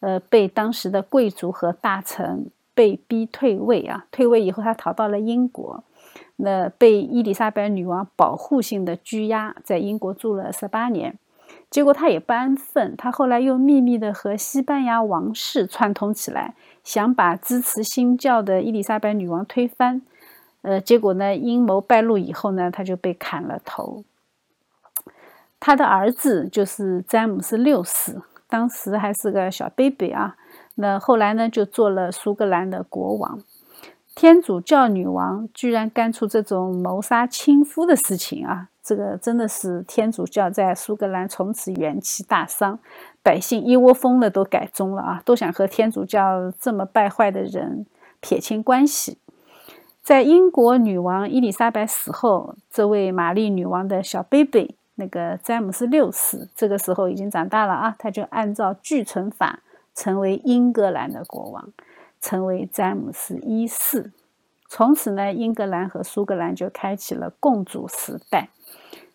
[0.00, 4.06] 呃，被当时的贵族和大臣被逼退位啊。
[4.10, 5.84] 退位以后，她逃到了英国。
[6.40, 11.18] 那被伊丽莎白女王保护性的拘押，在英国住了十八年，
[11.68, 20.00] 结果他也不安分，他后来又秘密的和西班牙王室串通起来，想把支持新教的伊丽莎白女王推翻。
[20.62, 24.04] 呃，结果呢，阴谋败露以后呢，他就被砍了头。
[25.60, 30.36] 他的儿子就是詹姆斯六世，当时还是个小 baby 啊，
[30.76, 33.40] 那后来呢，就做了苏格兰的国王。
[34.18, 38.68] 天主教女王居然干出这种谋杀亲夫的事情啊！
[38.82, 42.80] 这个真的是天主教在苏格兰从此元气大伤，
[43.22, 47.86] 百姓一窝蜂的都改宗了啊，都想和天主教这么败坏的人
[48.18, 49.18] 撇清关系。
[50.02, 59.60] 在英国女王伊丽莎白死后，这位玛丽女王的小 baby 那个詹姆斯六世，这个时候已经长大了啊，他就按照继承法
[59.94, 61.72] 成为英格兰的国王。
[62.20, 64.12] 成为詹姆斯一世，
[64.68, 68.48] 从此呢，英格兰和苏格兰就开启了共主时代。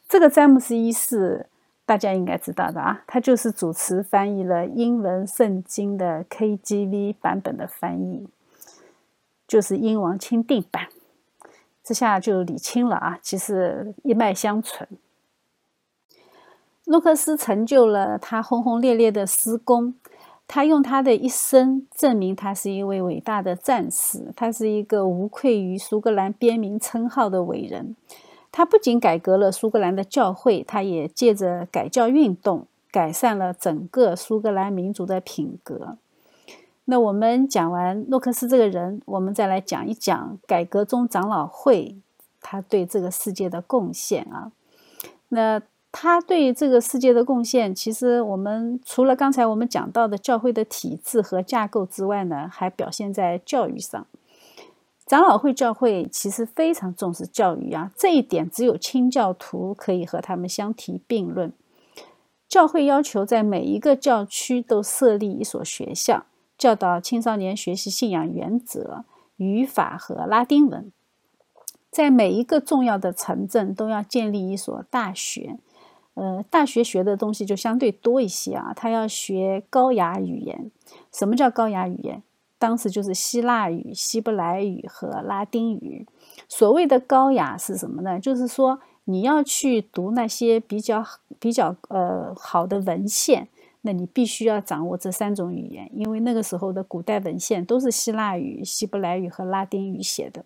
[0.08, 1.48] 这个詹姆斯一世，
[1.86, 8.28] 大家应该知道的啊，他就是主持翻译了英文圣经的 KGV 版本的翻译，
[9.48, 10.88] 就是英王钦定版。
[11.84, 14.88] 这下就理清了啊，其实一脉相承。
[16.86, 19.96] 诺克斯成就了他轰轰烈烈的施工。
[20.46, 27.96] 他用他的一生证明他是一位伟大的战士，他是一个无愧于苏格兰边民称号的伟人。
[28.52, 35.98] 他不仅改革了苏格兰的教会，他也借着改教运动改善了整个苏格兰民族的品格。
[36.86, 41.96] 那我们讲完诺克斯这个人，我们再来讲一讲改革中长老会
[42.42, 44.52] 他对这个世界的贡献啊。
[45.30, 45.62] 那。
[45.96, 54.06] 他对这个世界的贡献，其实我们除了刚才我们讲到的教会的体制和架构之外呢，还表现在教育上。
[55.06, 61.54] 长老会教会其实非常重视教育啊，这一点只有清教徒可以和他们相提并论。
[62.50, 66.26] 教会要求在每一个教区都设立一所学校，
[66.58, 69.06] 教导青少年学习信仰原则、
[69.38, 70.92] 语法和拉丁文。
[71.92, 75.60] 在每一个重要的城镇都要建立一所大学。
[76.16, 78.74] 呃，大学学的东西就相对多一些啊。
[78.76, 80.72] 他要学高雅语言。
[81.12, 82.22] 什么叫高雅语言？
[82.60, 86.08] 当时就是希腊语、希伯来语和拉丁语。
[86.48, 88.20] 所谓的高雅是什么呢？
[88.20, 91.04] 就是说你要去读那些比较
[91.40, 93.50] 比较呃好的文献，
[93.82, 100.46] 那你必须要掌握这三种语言，因为那个时候的古代文献都是希腊语、希伯来语和拉丁语写的。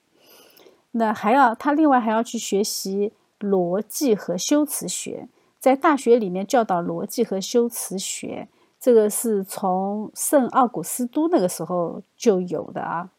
[0.91, 5.28] 那还要他另外还要去学习逻辑和修辞学。
[5.60, 8.47] 在大学里面教导逻辑和修辞学，
[8.80, 13.10] 这个是从圣奥古斯都那个时候就有的啊。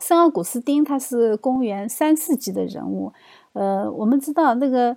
[0.00, 3.12] 圣奥古斯丁他是公元三世纪的人物，
[3.52, 4.96] 呃，我们知道那个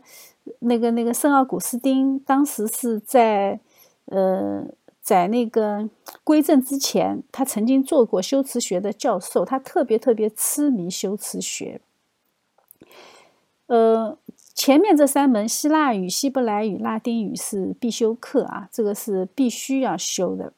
[0.60, 3.60] 那个那个圣奥古斯丁当时是在
[4.06, 4.66] 呃
[5.00, 5.88] 在那个
[6.24, 11.80] 归正之前，他曾经做过修辞学的教授，他特别特别痴迷修辞学，
[13.68, 14.18] 呃。
[14.58, 20.52] 前面这三门希腊语、希伯来语、拉丁语是必修课啊，这个是必须要修的。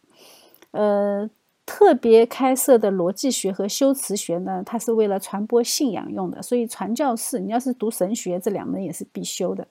[0.72, 1.30] 呃，
[1.66, 6.42] 特别开设的逻辑学和修辞学呢，它是为了传播信仰用的。
[6.42, 9.68] 所以传教士，你要是读神学，这两门也是必修的。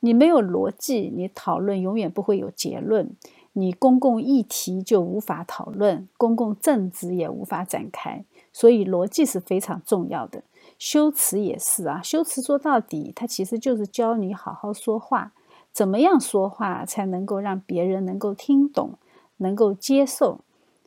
[0.00, 3.10] 你没有逻辑，你讨论永远不会有结论，
[3.54, 8.22] 你公共议题就无法讨论，公共政治也无法展开。
[8.52, 10.42] 所以逻辑是非常重要的。
[10.82, 15.30] 修辞也是啊，修辞说到底，它其实就是教你好好说话，
[15.72, 18.98] 怎么样说话才能够让别人能够听懂，
[19.36, 20.40] 能够接受。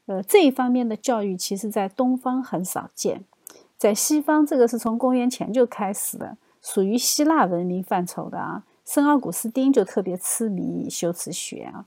[0.07, 3.23] 呃，这一方面的教育，其实在东方很少见，
[3.77, 8.65] 在西方，这个是从公元前就开始的，属于希腊文明范畴的啊。
[8.83, 11.85] 圣奥古斯丁就特别痴迷修辞学啊。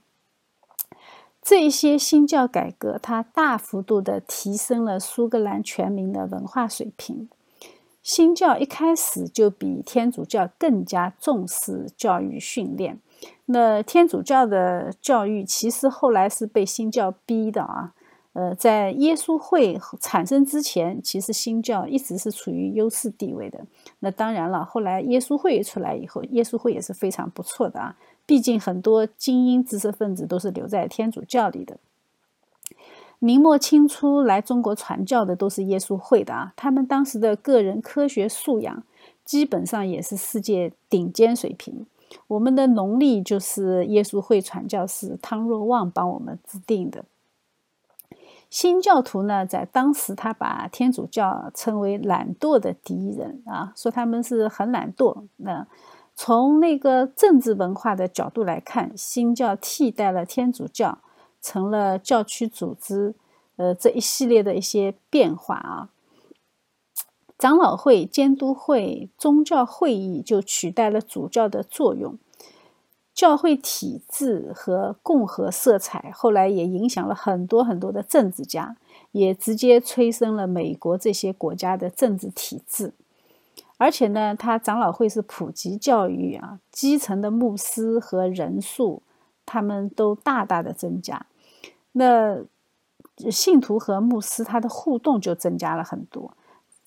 [1.43, 7.29] 这些新教改革，它大幅度的提升了苏格兰全民的文化水平。
[8.09, 12.99] 新教一开始就比天主教更加重视教育训练。
[13.45, 17.93] 那天主教的教育其实后来是被新教逼的啊。
[18.33, 23.63] 呃，在耶稣会产生之前，其实新教一直是处于优势地位的。
[23.99, 27.95] 那当然了，后来耶稣会出来以后，耶稣会也是非常不错的啊。
[28.25, 31.77] 毕竟很多精英知识分子都是留在天主教里的。
[33.19, 38.83] 明末清初来中国传教的都是耶稣会的啊，他们当时的个人科学素养
[39.25, 41.85] 基本上也是世界顶尖水平。
[42.27, 47.03] 我们的农历就是耶稣会传教士汤若望帮我们制定的。
[48.49, 55.25] 新教徒呢，在当时他把天主教称为懒惰的敌人啊，说他们是很懒惰。
[55.35, 55.67] 那
[56.15, 60.97] 从那个政治文化的角度来看，新教替代了天主教。
[61.41, 63.15] 成了教区组织，
[63.55, 65.89] 呃，这一系列的一些变化啊，
[67.37, 72.17] 长老会、监督会、宗教会议就取代了主教的作用，
[73.13, 78.75] 教会体制和共和色彩后来也影响了很多很多的政治家，
[79.13, 82.93] 也直接催生了美国这些国家的政治体制。
[83.77, 89.01] 而且呢，他长老会是普及教育啊，基层的牧师和人数。
[89.51, 91.25] 他们都大大的增加，
[91.93, 92.43] 那
[93.29, 96.33] 信徒和牧师他的互动就增加了很多。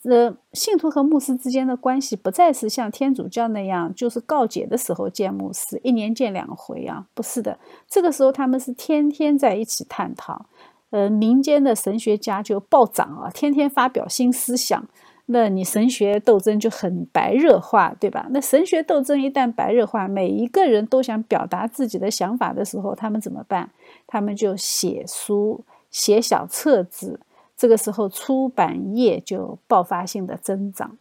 [0.04, 7.56] 呃，信徒和牧师之间的关系不再是像天主教那样，就是告解的时候见牧师，一年见两回啊，不是的。
[7.88, 10.46] 这个时候他们是天天在一起探讨，
[10.90, 14.84] 呃，民间的神学家就暴涨啊，天天发表新思想。
[15.32, 18.26] 那你神学斗争就很白热化，对吧？
[18.30, 23.70] 那神学斗争一旦白热化，每一个人都想表达自己的想法的时候，他们怎么办？
[24.06, 27.20] 他们就写书、写小册子。
[27.56, 30.98] 这个时候，出版业就爆发性的增长，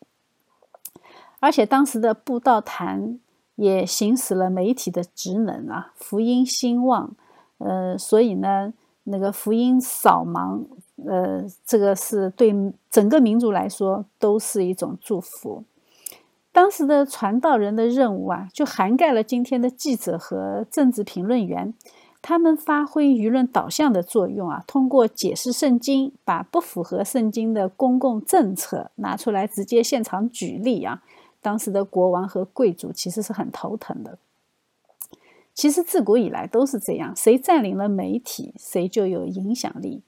[1.42, 3.20] 而且当时的布道坛
[3.56, 7.16] 也行使了媒体的职能啊，福音兴旺。
[7.58, 8.74] 呃，所以呢，
[9.04, 10.64] 那个福音扫盲。
[11.06, 12.54] 呃，这个是对
[12.90, 15.64] 整个民族来说都是一种祝福。
[16.52, 21.74] 当时的传道人的任务啊，就涵盖了今天的记者和政治评论员，
[22.22, 31.02] 他们发挥舆论导向的作用啊，通过解释圣经，把不符合圣经的公共政策拿出来直接现场举例啊。
[31.42, 34.20] 当时的国王和贵族其实是很头疼的。
[35.54, 40.04] 其实自古以来都是这样，谁占领了媒体，谁就有影响力。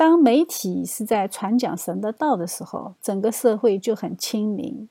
[0.00, 4.88] 当媒体是在传讲神的道的时候，整个社会就很清明；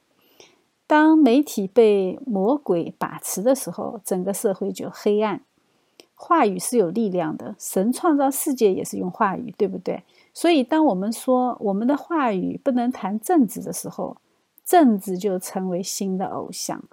[0.85, 5.41] 当媒体被魔鬼把持的时候，整个社会就黑暗。
[6.13, 10.03] 话语是有力量的，神创造世界也是用话语，对不对？
[10.31, 14.17] 所以，当我们说我们的话语不能谈政治的时候，
[14.63, 16.83] 政治就成为新的偶像。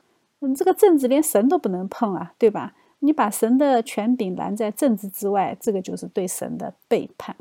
[0.40, 2.72] 嗯，这个政治连神都不能碰啊，对吧？
[3.00, 7.36] 你把神的权柄拦在政治之外，这个就是对神的背叛。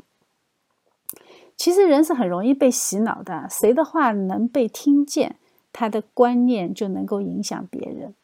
[1.56, 5.36] 其实人是很容易被洗脑的，谁的话能被听见，
[5.72, 8.14] 他的观念就能够影响别人。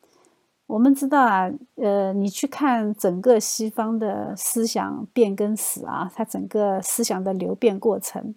[0.66, 8.35] 我们知道啊，呃，你去看整个西方的思想变更史啊，它整个思想的流变过程，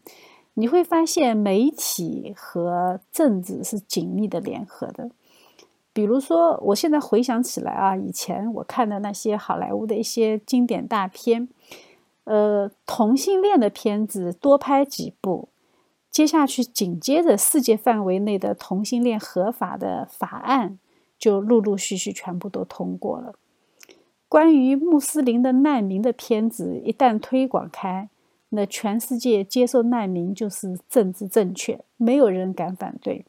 [0.55, 5.11] 你会发现媒体和政治是紧密的联合的。
[5.93, 11.47] 比如说，我现在回想起来啊，以前我看的那些好莱坞的一些经典大片，
[12.25, 15.49] 呃，同性恋的片子多拍几部，
[16.11, 20.77] 接下去紧接着世界范围内的同性恋合法的法案
[21.17, 23.35] 就陆陆续续全部都通过了。
[24.27, 28.09] 关于穆斯林的难民的片子一旦推广开，
[28.49, 33.25] 那全世界接受难民就是政治正确，没有人敢反对。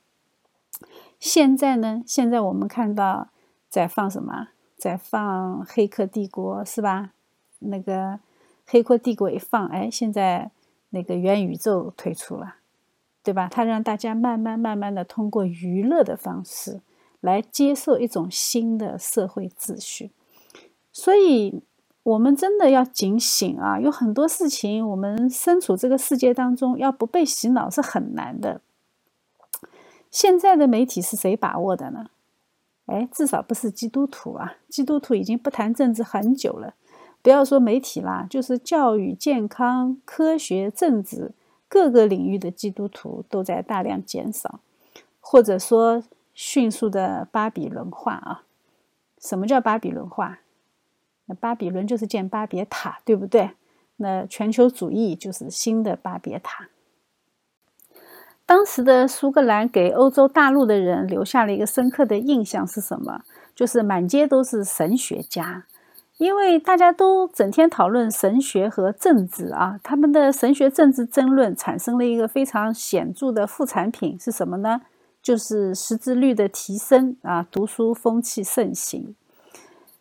[1.21, 2.03] 现在呢？
[2.07, 3.29] 现在我们看到
[3.69, 4.49] 在放什么？
[4.77, 7.13] 在放《黑客帝国》是吧？
[7.61, 8.13] 那个
[8.67, 10.51] 《黑客帝国》一放，哎，现在
[10.91, 12.57] 那个元宇宙推出了，
[13.23, 13.49] 对吧？
[13.51, 16.81] 它让大家慢慢慢慢的通过娱乐的方式
[17.21, 20.11] 来接受一种新的社会秩序。
[20.93, 21.63] 所以，
[22.03, 23.79] 我们真的要警醒啊！
[23.79, 28.61] 有很多事情，我们身处这个世界当中，要不被洗脑是很难的。
[30.11, 32.07] 现在的媒体是谁把握的呢？
[32.87, 34.55] 哎，至少不是基督徒啊！
[34.69, 36.75] 基督徒已经不谈政治很久了。
[37.27, 41.33] 不要说媒体啦，就是教育、健康、科学、政治
[41.69, 44.61] 各个领域的基督徒都在大量减少，
[45.21, 46.05] 或者说
[46.35, 48.45] 迅速的巴比伦化啊！
[49.19, 50.39] 什么叫巴比伦化？
[51.25, 53.51] 那巴比伦就是建巴别塔，对不对？
[53.97, 56.69] 那全球主义就是新的巴别塔。
[58.47, 63.23] 当时的苏格兰给欧洲大陆的人留下了一个深刻的印象是什么？
[63.53, 65.67] 就是满街都是神学家，
[66.19, 74.81] 因为大家都整天讨论神学和政治啊，他们的神学政治争论产生了一个非常显著的副产品是什么呢？
[75.23, 79.15] 就是识字率的提升啊，读书风气盛行。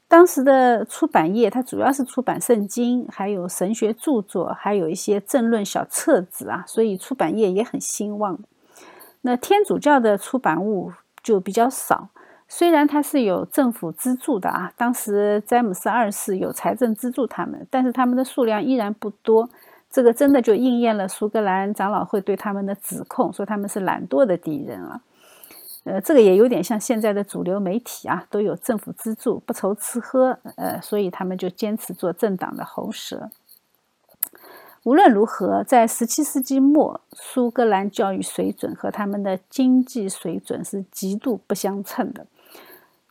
[0.08, 8.40] 当时的出版业，它主要是出版圣经，还有神学著作，还有一些政论小册子啊，所以出版业也很兴旺。
[9.22, 12.10] 那天主教的出版物就比较少，
[12.48, 19.50] 虽然它是有政府资助的啊，当时詹姆斯二世有财政资助他们，但是他们的数量依然不多。
[19.90, 25.02] 这个真的就应验了苏格兰长老会对他们的指控，说他们是懒惰的敌人啊。
[25.86, 33.30] 呃，这个也有点像现在的主流媒体啊，都有政府资助，不愁吃喝，呃，所以他们就坚持做政党的喉舌。
[34.84, 42.28] 无论如何，在17世纪末，苏格兰教育水准和他们的经济水准是极度不相称的。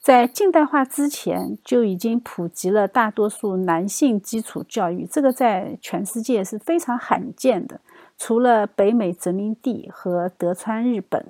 [0.04, 7.80] 在近代化之前，就已经普及了大多数男性基础教育，这个在全世界是非常罕见的，
[8.18, 11.28] 除了北美殖民地和德川日本。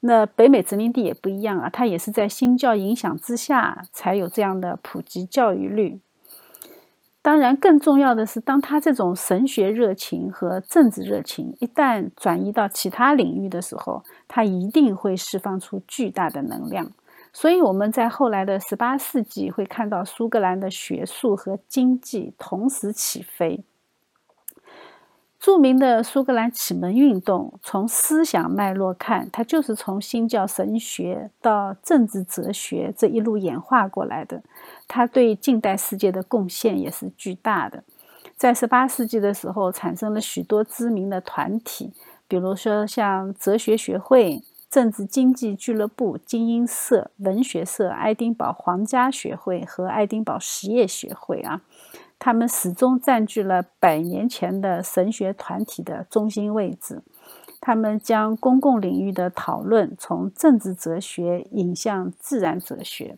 [0.00, 5.98] 那北美殖民地也不一样啊，它也是在新教影响之下才有这样的普及教育率。
[7.22, 16.90] 当然，更重要的是，当他这种神学热情和政治热情一旦转移到其他领域的时候，他一定会释放出巨大的能量。
[17.36, 23.64] 所以，我们在后来的十八世纪会看到苏格兰的学术和经济同时起飞。
[25.40, 34.42] 著名的苏格兰启蒙运动，从思想脉络看，它就是从新教神学到政治哲学这一路演化过来的。
[34.86, 37.82] 它对近代世界的贡献也是巨大的。
[38.36, 41.92] 在十八世纪的时候，产生了许多知名的团体，
[42.26, 44.40] 比如说像哲学学会、
[44.74, 51.60] 政治经济俱乐部、精英社、文学社、爱丁堡皇家学会和爱丁堡实业学会啊。
[52.18, 57.02] 他们始终占据了百年前的神学团体的中心位置。
[57.60, 63.16] 他们将公共领域的讨论从政治哲学引向自然哲学。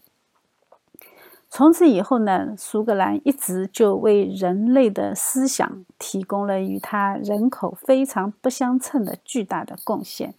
[1.49, 10.35] 从此以后呢，苏格兰一直就为人类的思想提供了与他人口非常不相称的巨大的贡献。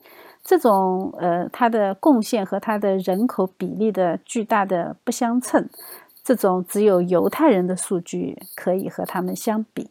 [0.48, 5.68] 这种呃，他的贡献和他的人口比例的巨大的不相称。
[6.24, 9.90] 这种只有犹太人的数据可以和他们相比。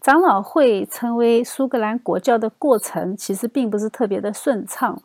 [0.00, 5.02] 长老会成为苏格兰国教的过程，其实并不是特别的顺畅。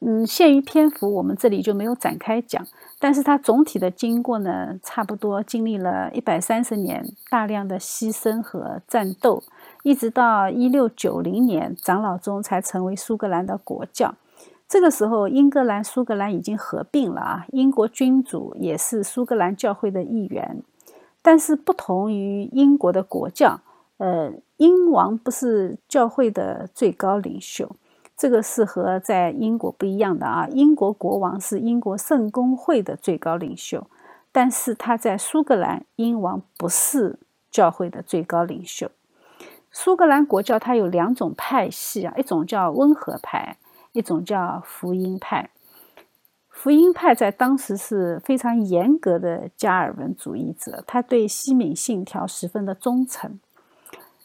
[0.00, 2.66] 嗯，限于篇幅，我们这里就没有展开讲。
[2.98, 9.42] 但是它总体的经过呢，差不多经历了一百三十年，大量的牺牲和战斗，
[9.82, 14.14] 一直到一六九零年，长老宗才成为苏格兰的国教。
[14.68, 20.62] 这个时候，英格兰、苏格兰已经合并了啊，英国君主也是苏格兰教会的一员。
[21.22, 23.60] 但是不同于英国的国教，
[23.98, 27.76] 呃，英王不是教会的最高领袖。
[28.16, 30.46] 这个是和在英国不一样的啊！
[30.52, 33.86] 英国国王是英国圣公会的最高领袖，
[34.30, 37.18] 但是他在苏格兰，英王不是
[37.50, 38.90] 教会的最高领袖。
[39.72, 43.56] 苏格兰国教它有两种派系啊，一种叫温和派，
[43.92, 45.50] 一种叫福音派。
[46.48, 53.40] 福音派在当时是非常严格的加尔文主义者，他对西敏信条十分的忠诚。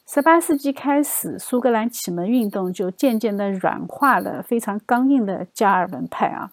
[0.08, 6.52] 十八世纪开始，苏格兰启蒙运动就渐渐地软化了非常刚硬的加尔文派啊，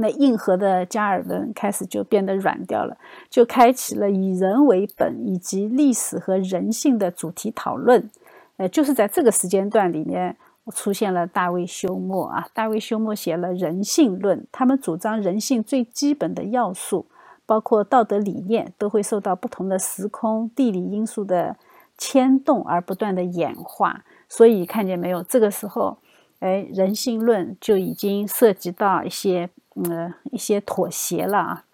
[0.00, 2.96] 那硬核的加尔文开始就变得软掉了，
[3.28, 8.10] 就开启了以人为本以及历史和人性的主题讨论。
[8.56, 10.36] 呃，就是在这个时间段里面
[10.72, 17.06] 出现了大卫休谟啊，大卫休谟写了《人性论》，他们主张人性最基本的要素，
[17.46, 21.56] 包括道德理念，都会受到不同的时空、地理因素的。
[22.02, 25.22] 牵动而不断的演化，所以看见没有？
[25.22, 25.98] 这个时候，
[26.38, 29.50] 哎，人性论就已经涉及到一些，
[29.88, 31.64] 呃，一些妥协了啊。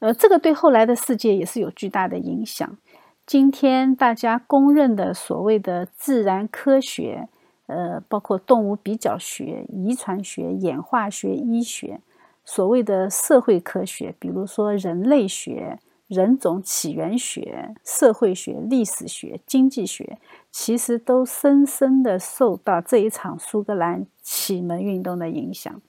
[0.00, 2.76] 呃，这个对后来的世界也是有巨大的影响。
[3.24, 7.28] 今天大家公认的所谓的自然科学，
[7.66, 12.00] 呃，包括动物比较学、遗传学、演化学、医学，
[12.44, 15.78] 所谓的社会科学，比如说人类学。
[16.06, 20.18] 人种起源学、社会学、历史学、经济学，
[20.50, 25.80] 其实都深深的受到这一场苏格兰启蒙运动的影响，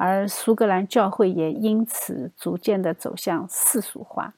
[0.00, 4.32] 而苏格兰教会也因此逐渐的走向世俗化。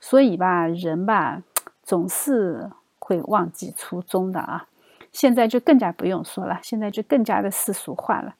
[0.00, 1.42] 所以吧，人吧，
[1.82, 4.66] 总是会忘记初衷的啊！
[5.12, 8.34] 现在就更加不用说了，现在就更加的世俗化了。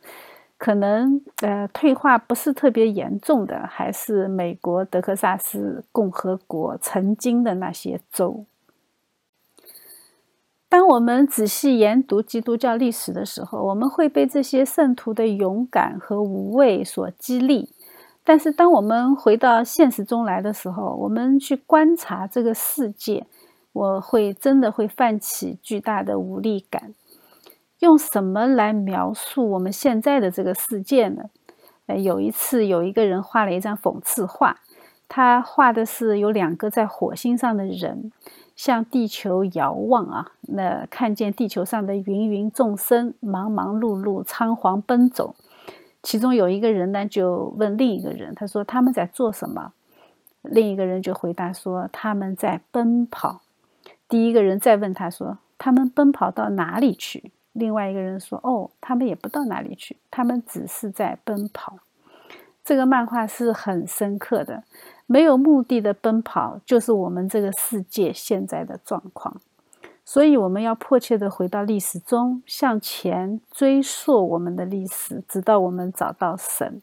[0.57, 8.47] 可能呃退化不是特别严重的，还是美国德克萨斯共和国曾经的那些州。
[10.75, 17.70] 当我们仔细研读基督教历史的时候，我们会被这些圣徒的勇敢和无畏所激励。
[18.25, 23.25] 但是，当我们回到现实中来的时候，我们去观察这个世界，
[23.72, 26.93] 我会真的会泛起巨大的无力感。
[27.79, 31.22] 用什么来描述我们现在的这个世界呢？
[31.87, 34.57] 呃，有一次有一个人画了一张讽刺画，
[35.07, 38.11] 他画的是有两个在火星上的人
[38.57, 45.35] 向地球遥望啊，那看见地球上的芸芸众生忙忙碌碌、仓皇奔走。
[46.03, 49.73] 其中有一个人呢，就问另一个人，他说：“他们在做什么？”
[50.43, 53.41] 另一个人就回答说：“他们在奔跑。”
[54.09, 61.79] 第一个人再问他说：“他们奔跑到哪里去？”另外一个人说：“哦，他们也不到哪里去，他们只是在奔跑。”
[62.63, 64.63] 这个漫画是很深刻的，
[65.07, 69.41] 没有目的的奔跑就是我们这个世界现在的状况。
[70.05, 76.83] 所以，我们要迫切的回到历史中，向前追溯我们的历史，直到我们找到神。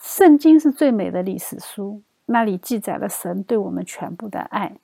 [0.00, 4.78] 圣经是最美的历史书，那里记载了神对我们全部的爱。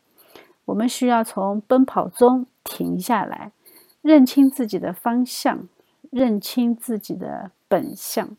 [0.67, 3.53] 我们需要从奔跑中停下来。
[4.01, 5.67] 认清自己的方向，
[6.11, 8.37] 认清自己的本相，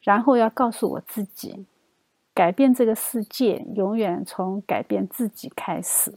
[0.00, 1.66] 然后要告诉我自己，
[2.40, 6.14] 改变这个世界永远从改变自己开始。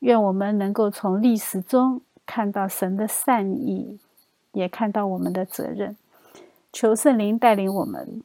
[0.00, 4.00] 愿我们能够从历史中看到神的善意，
[4.50, 5.96] 也看到我们的责任。
[6.72, 8.24] 求圣灵带领我们，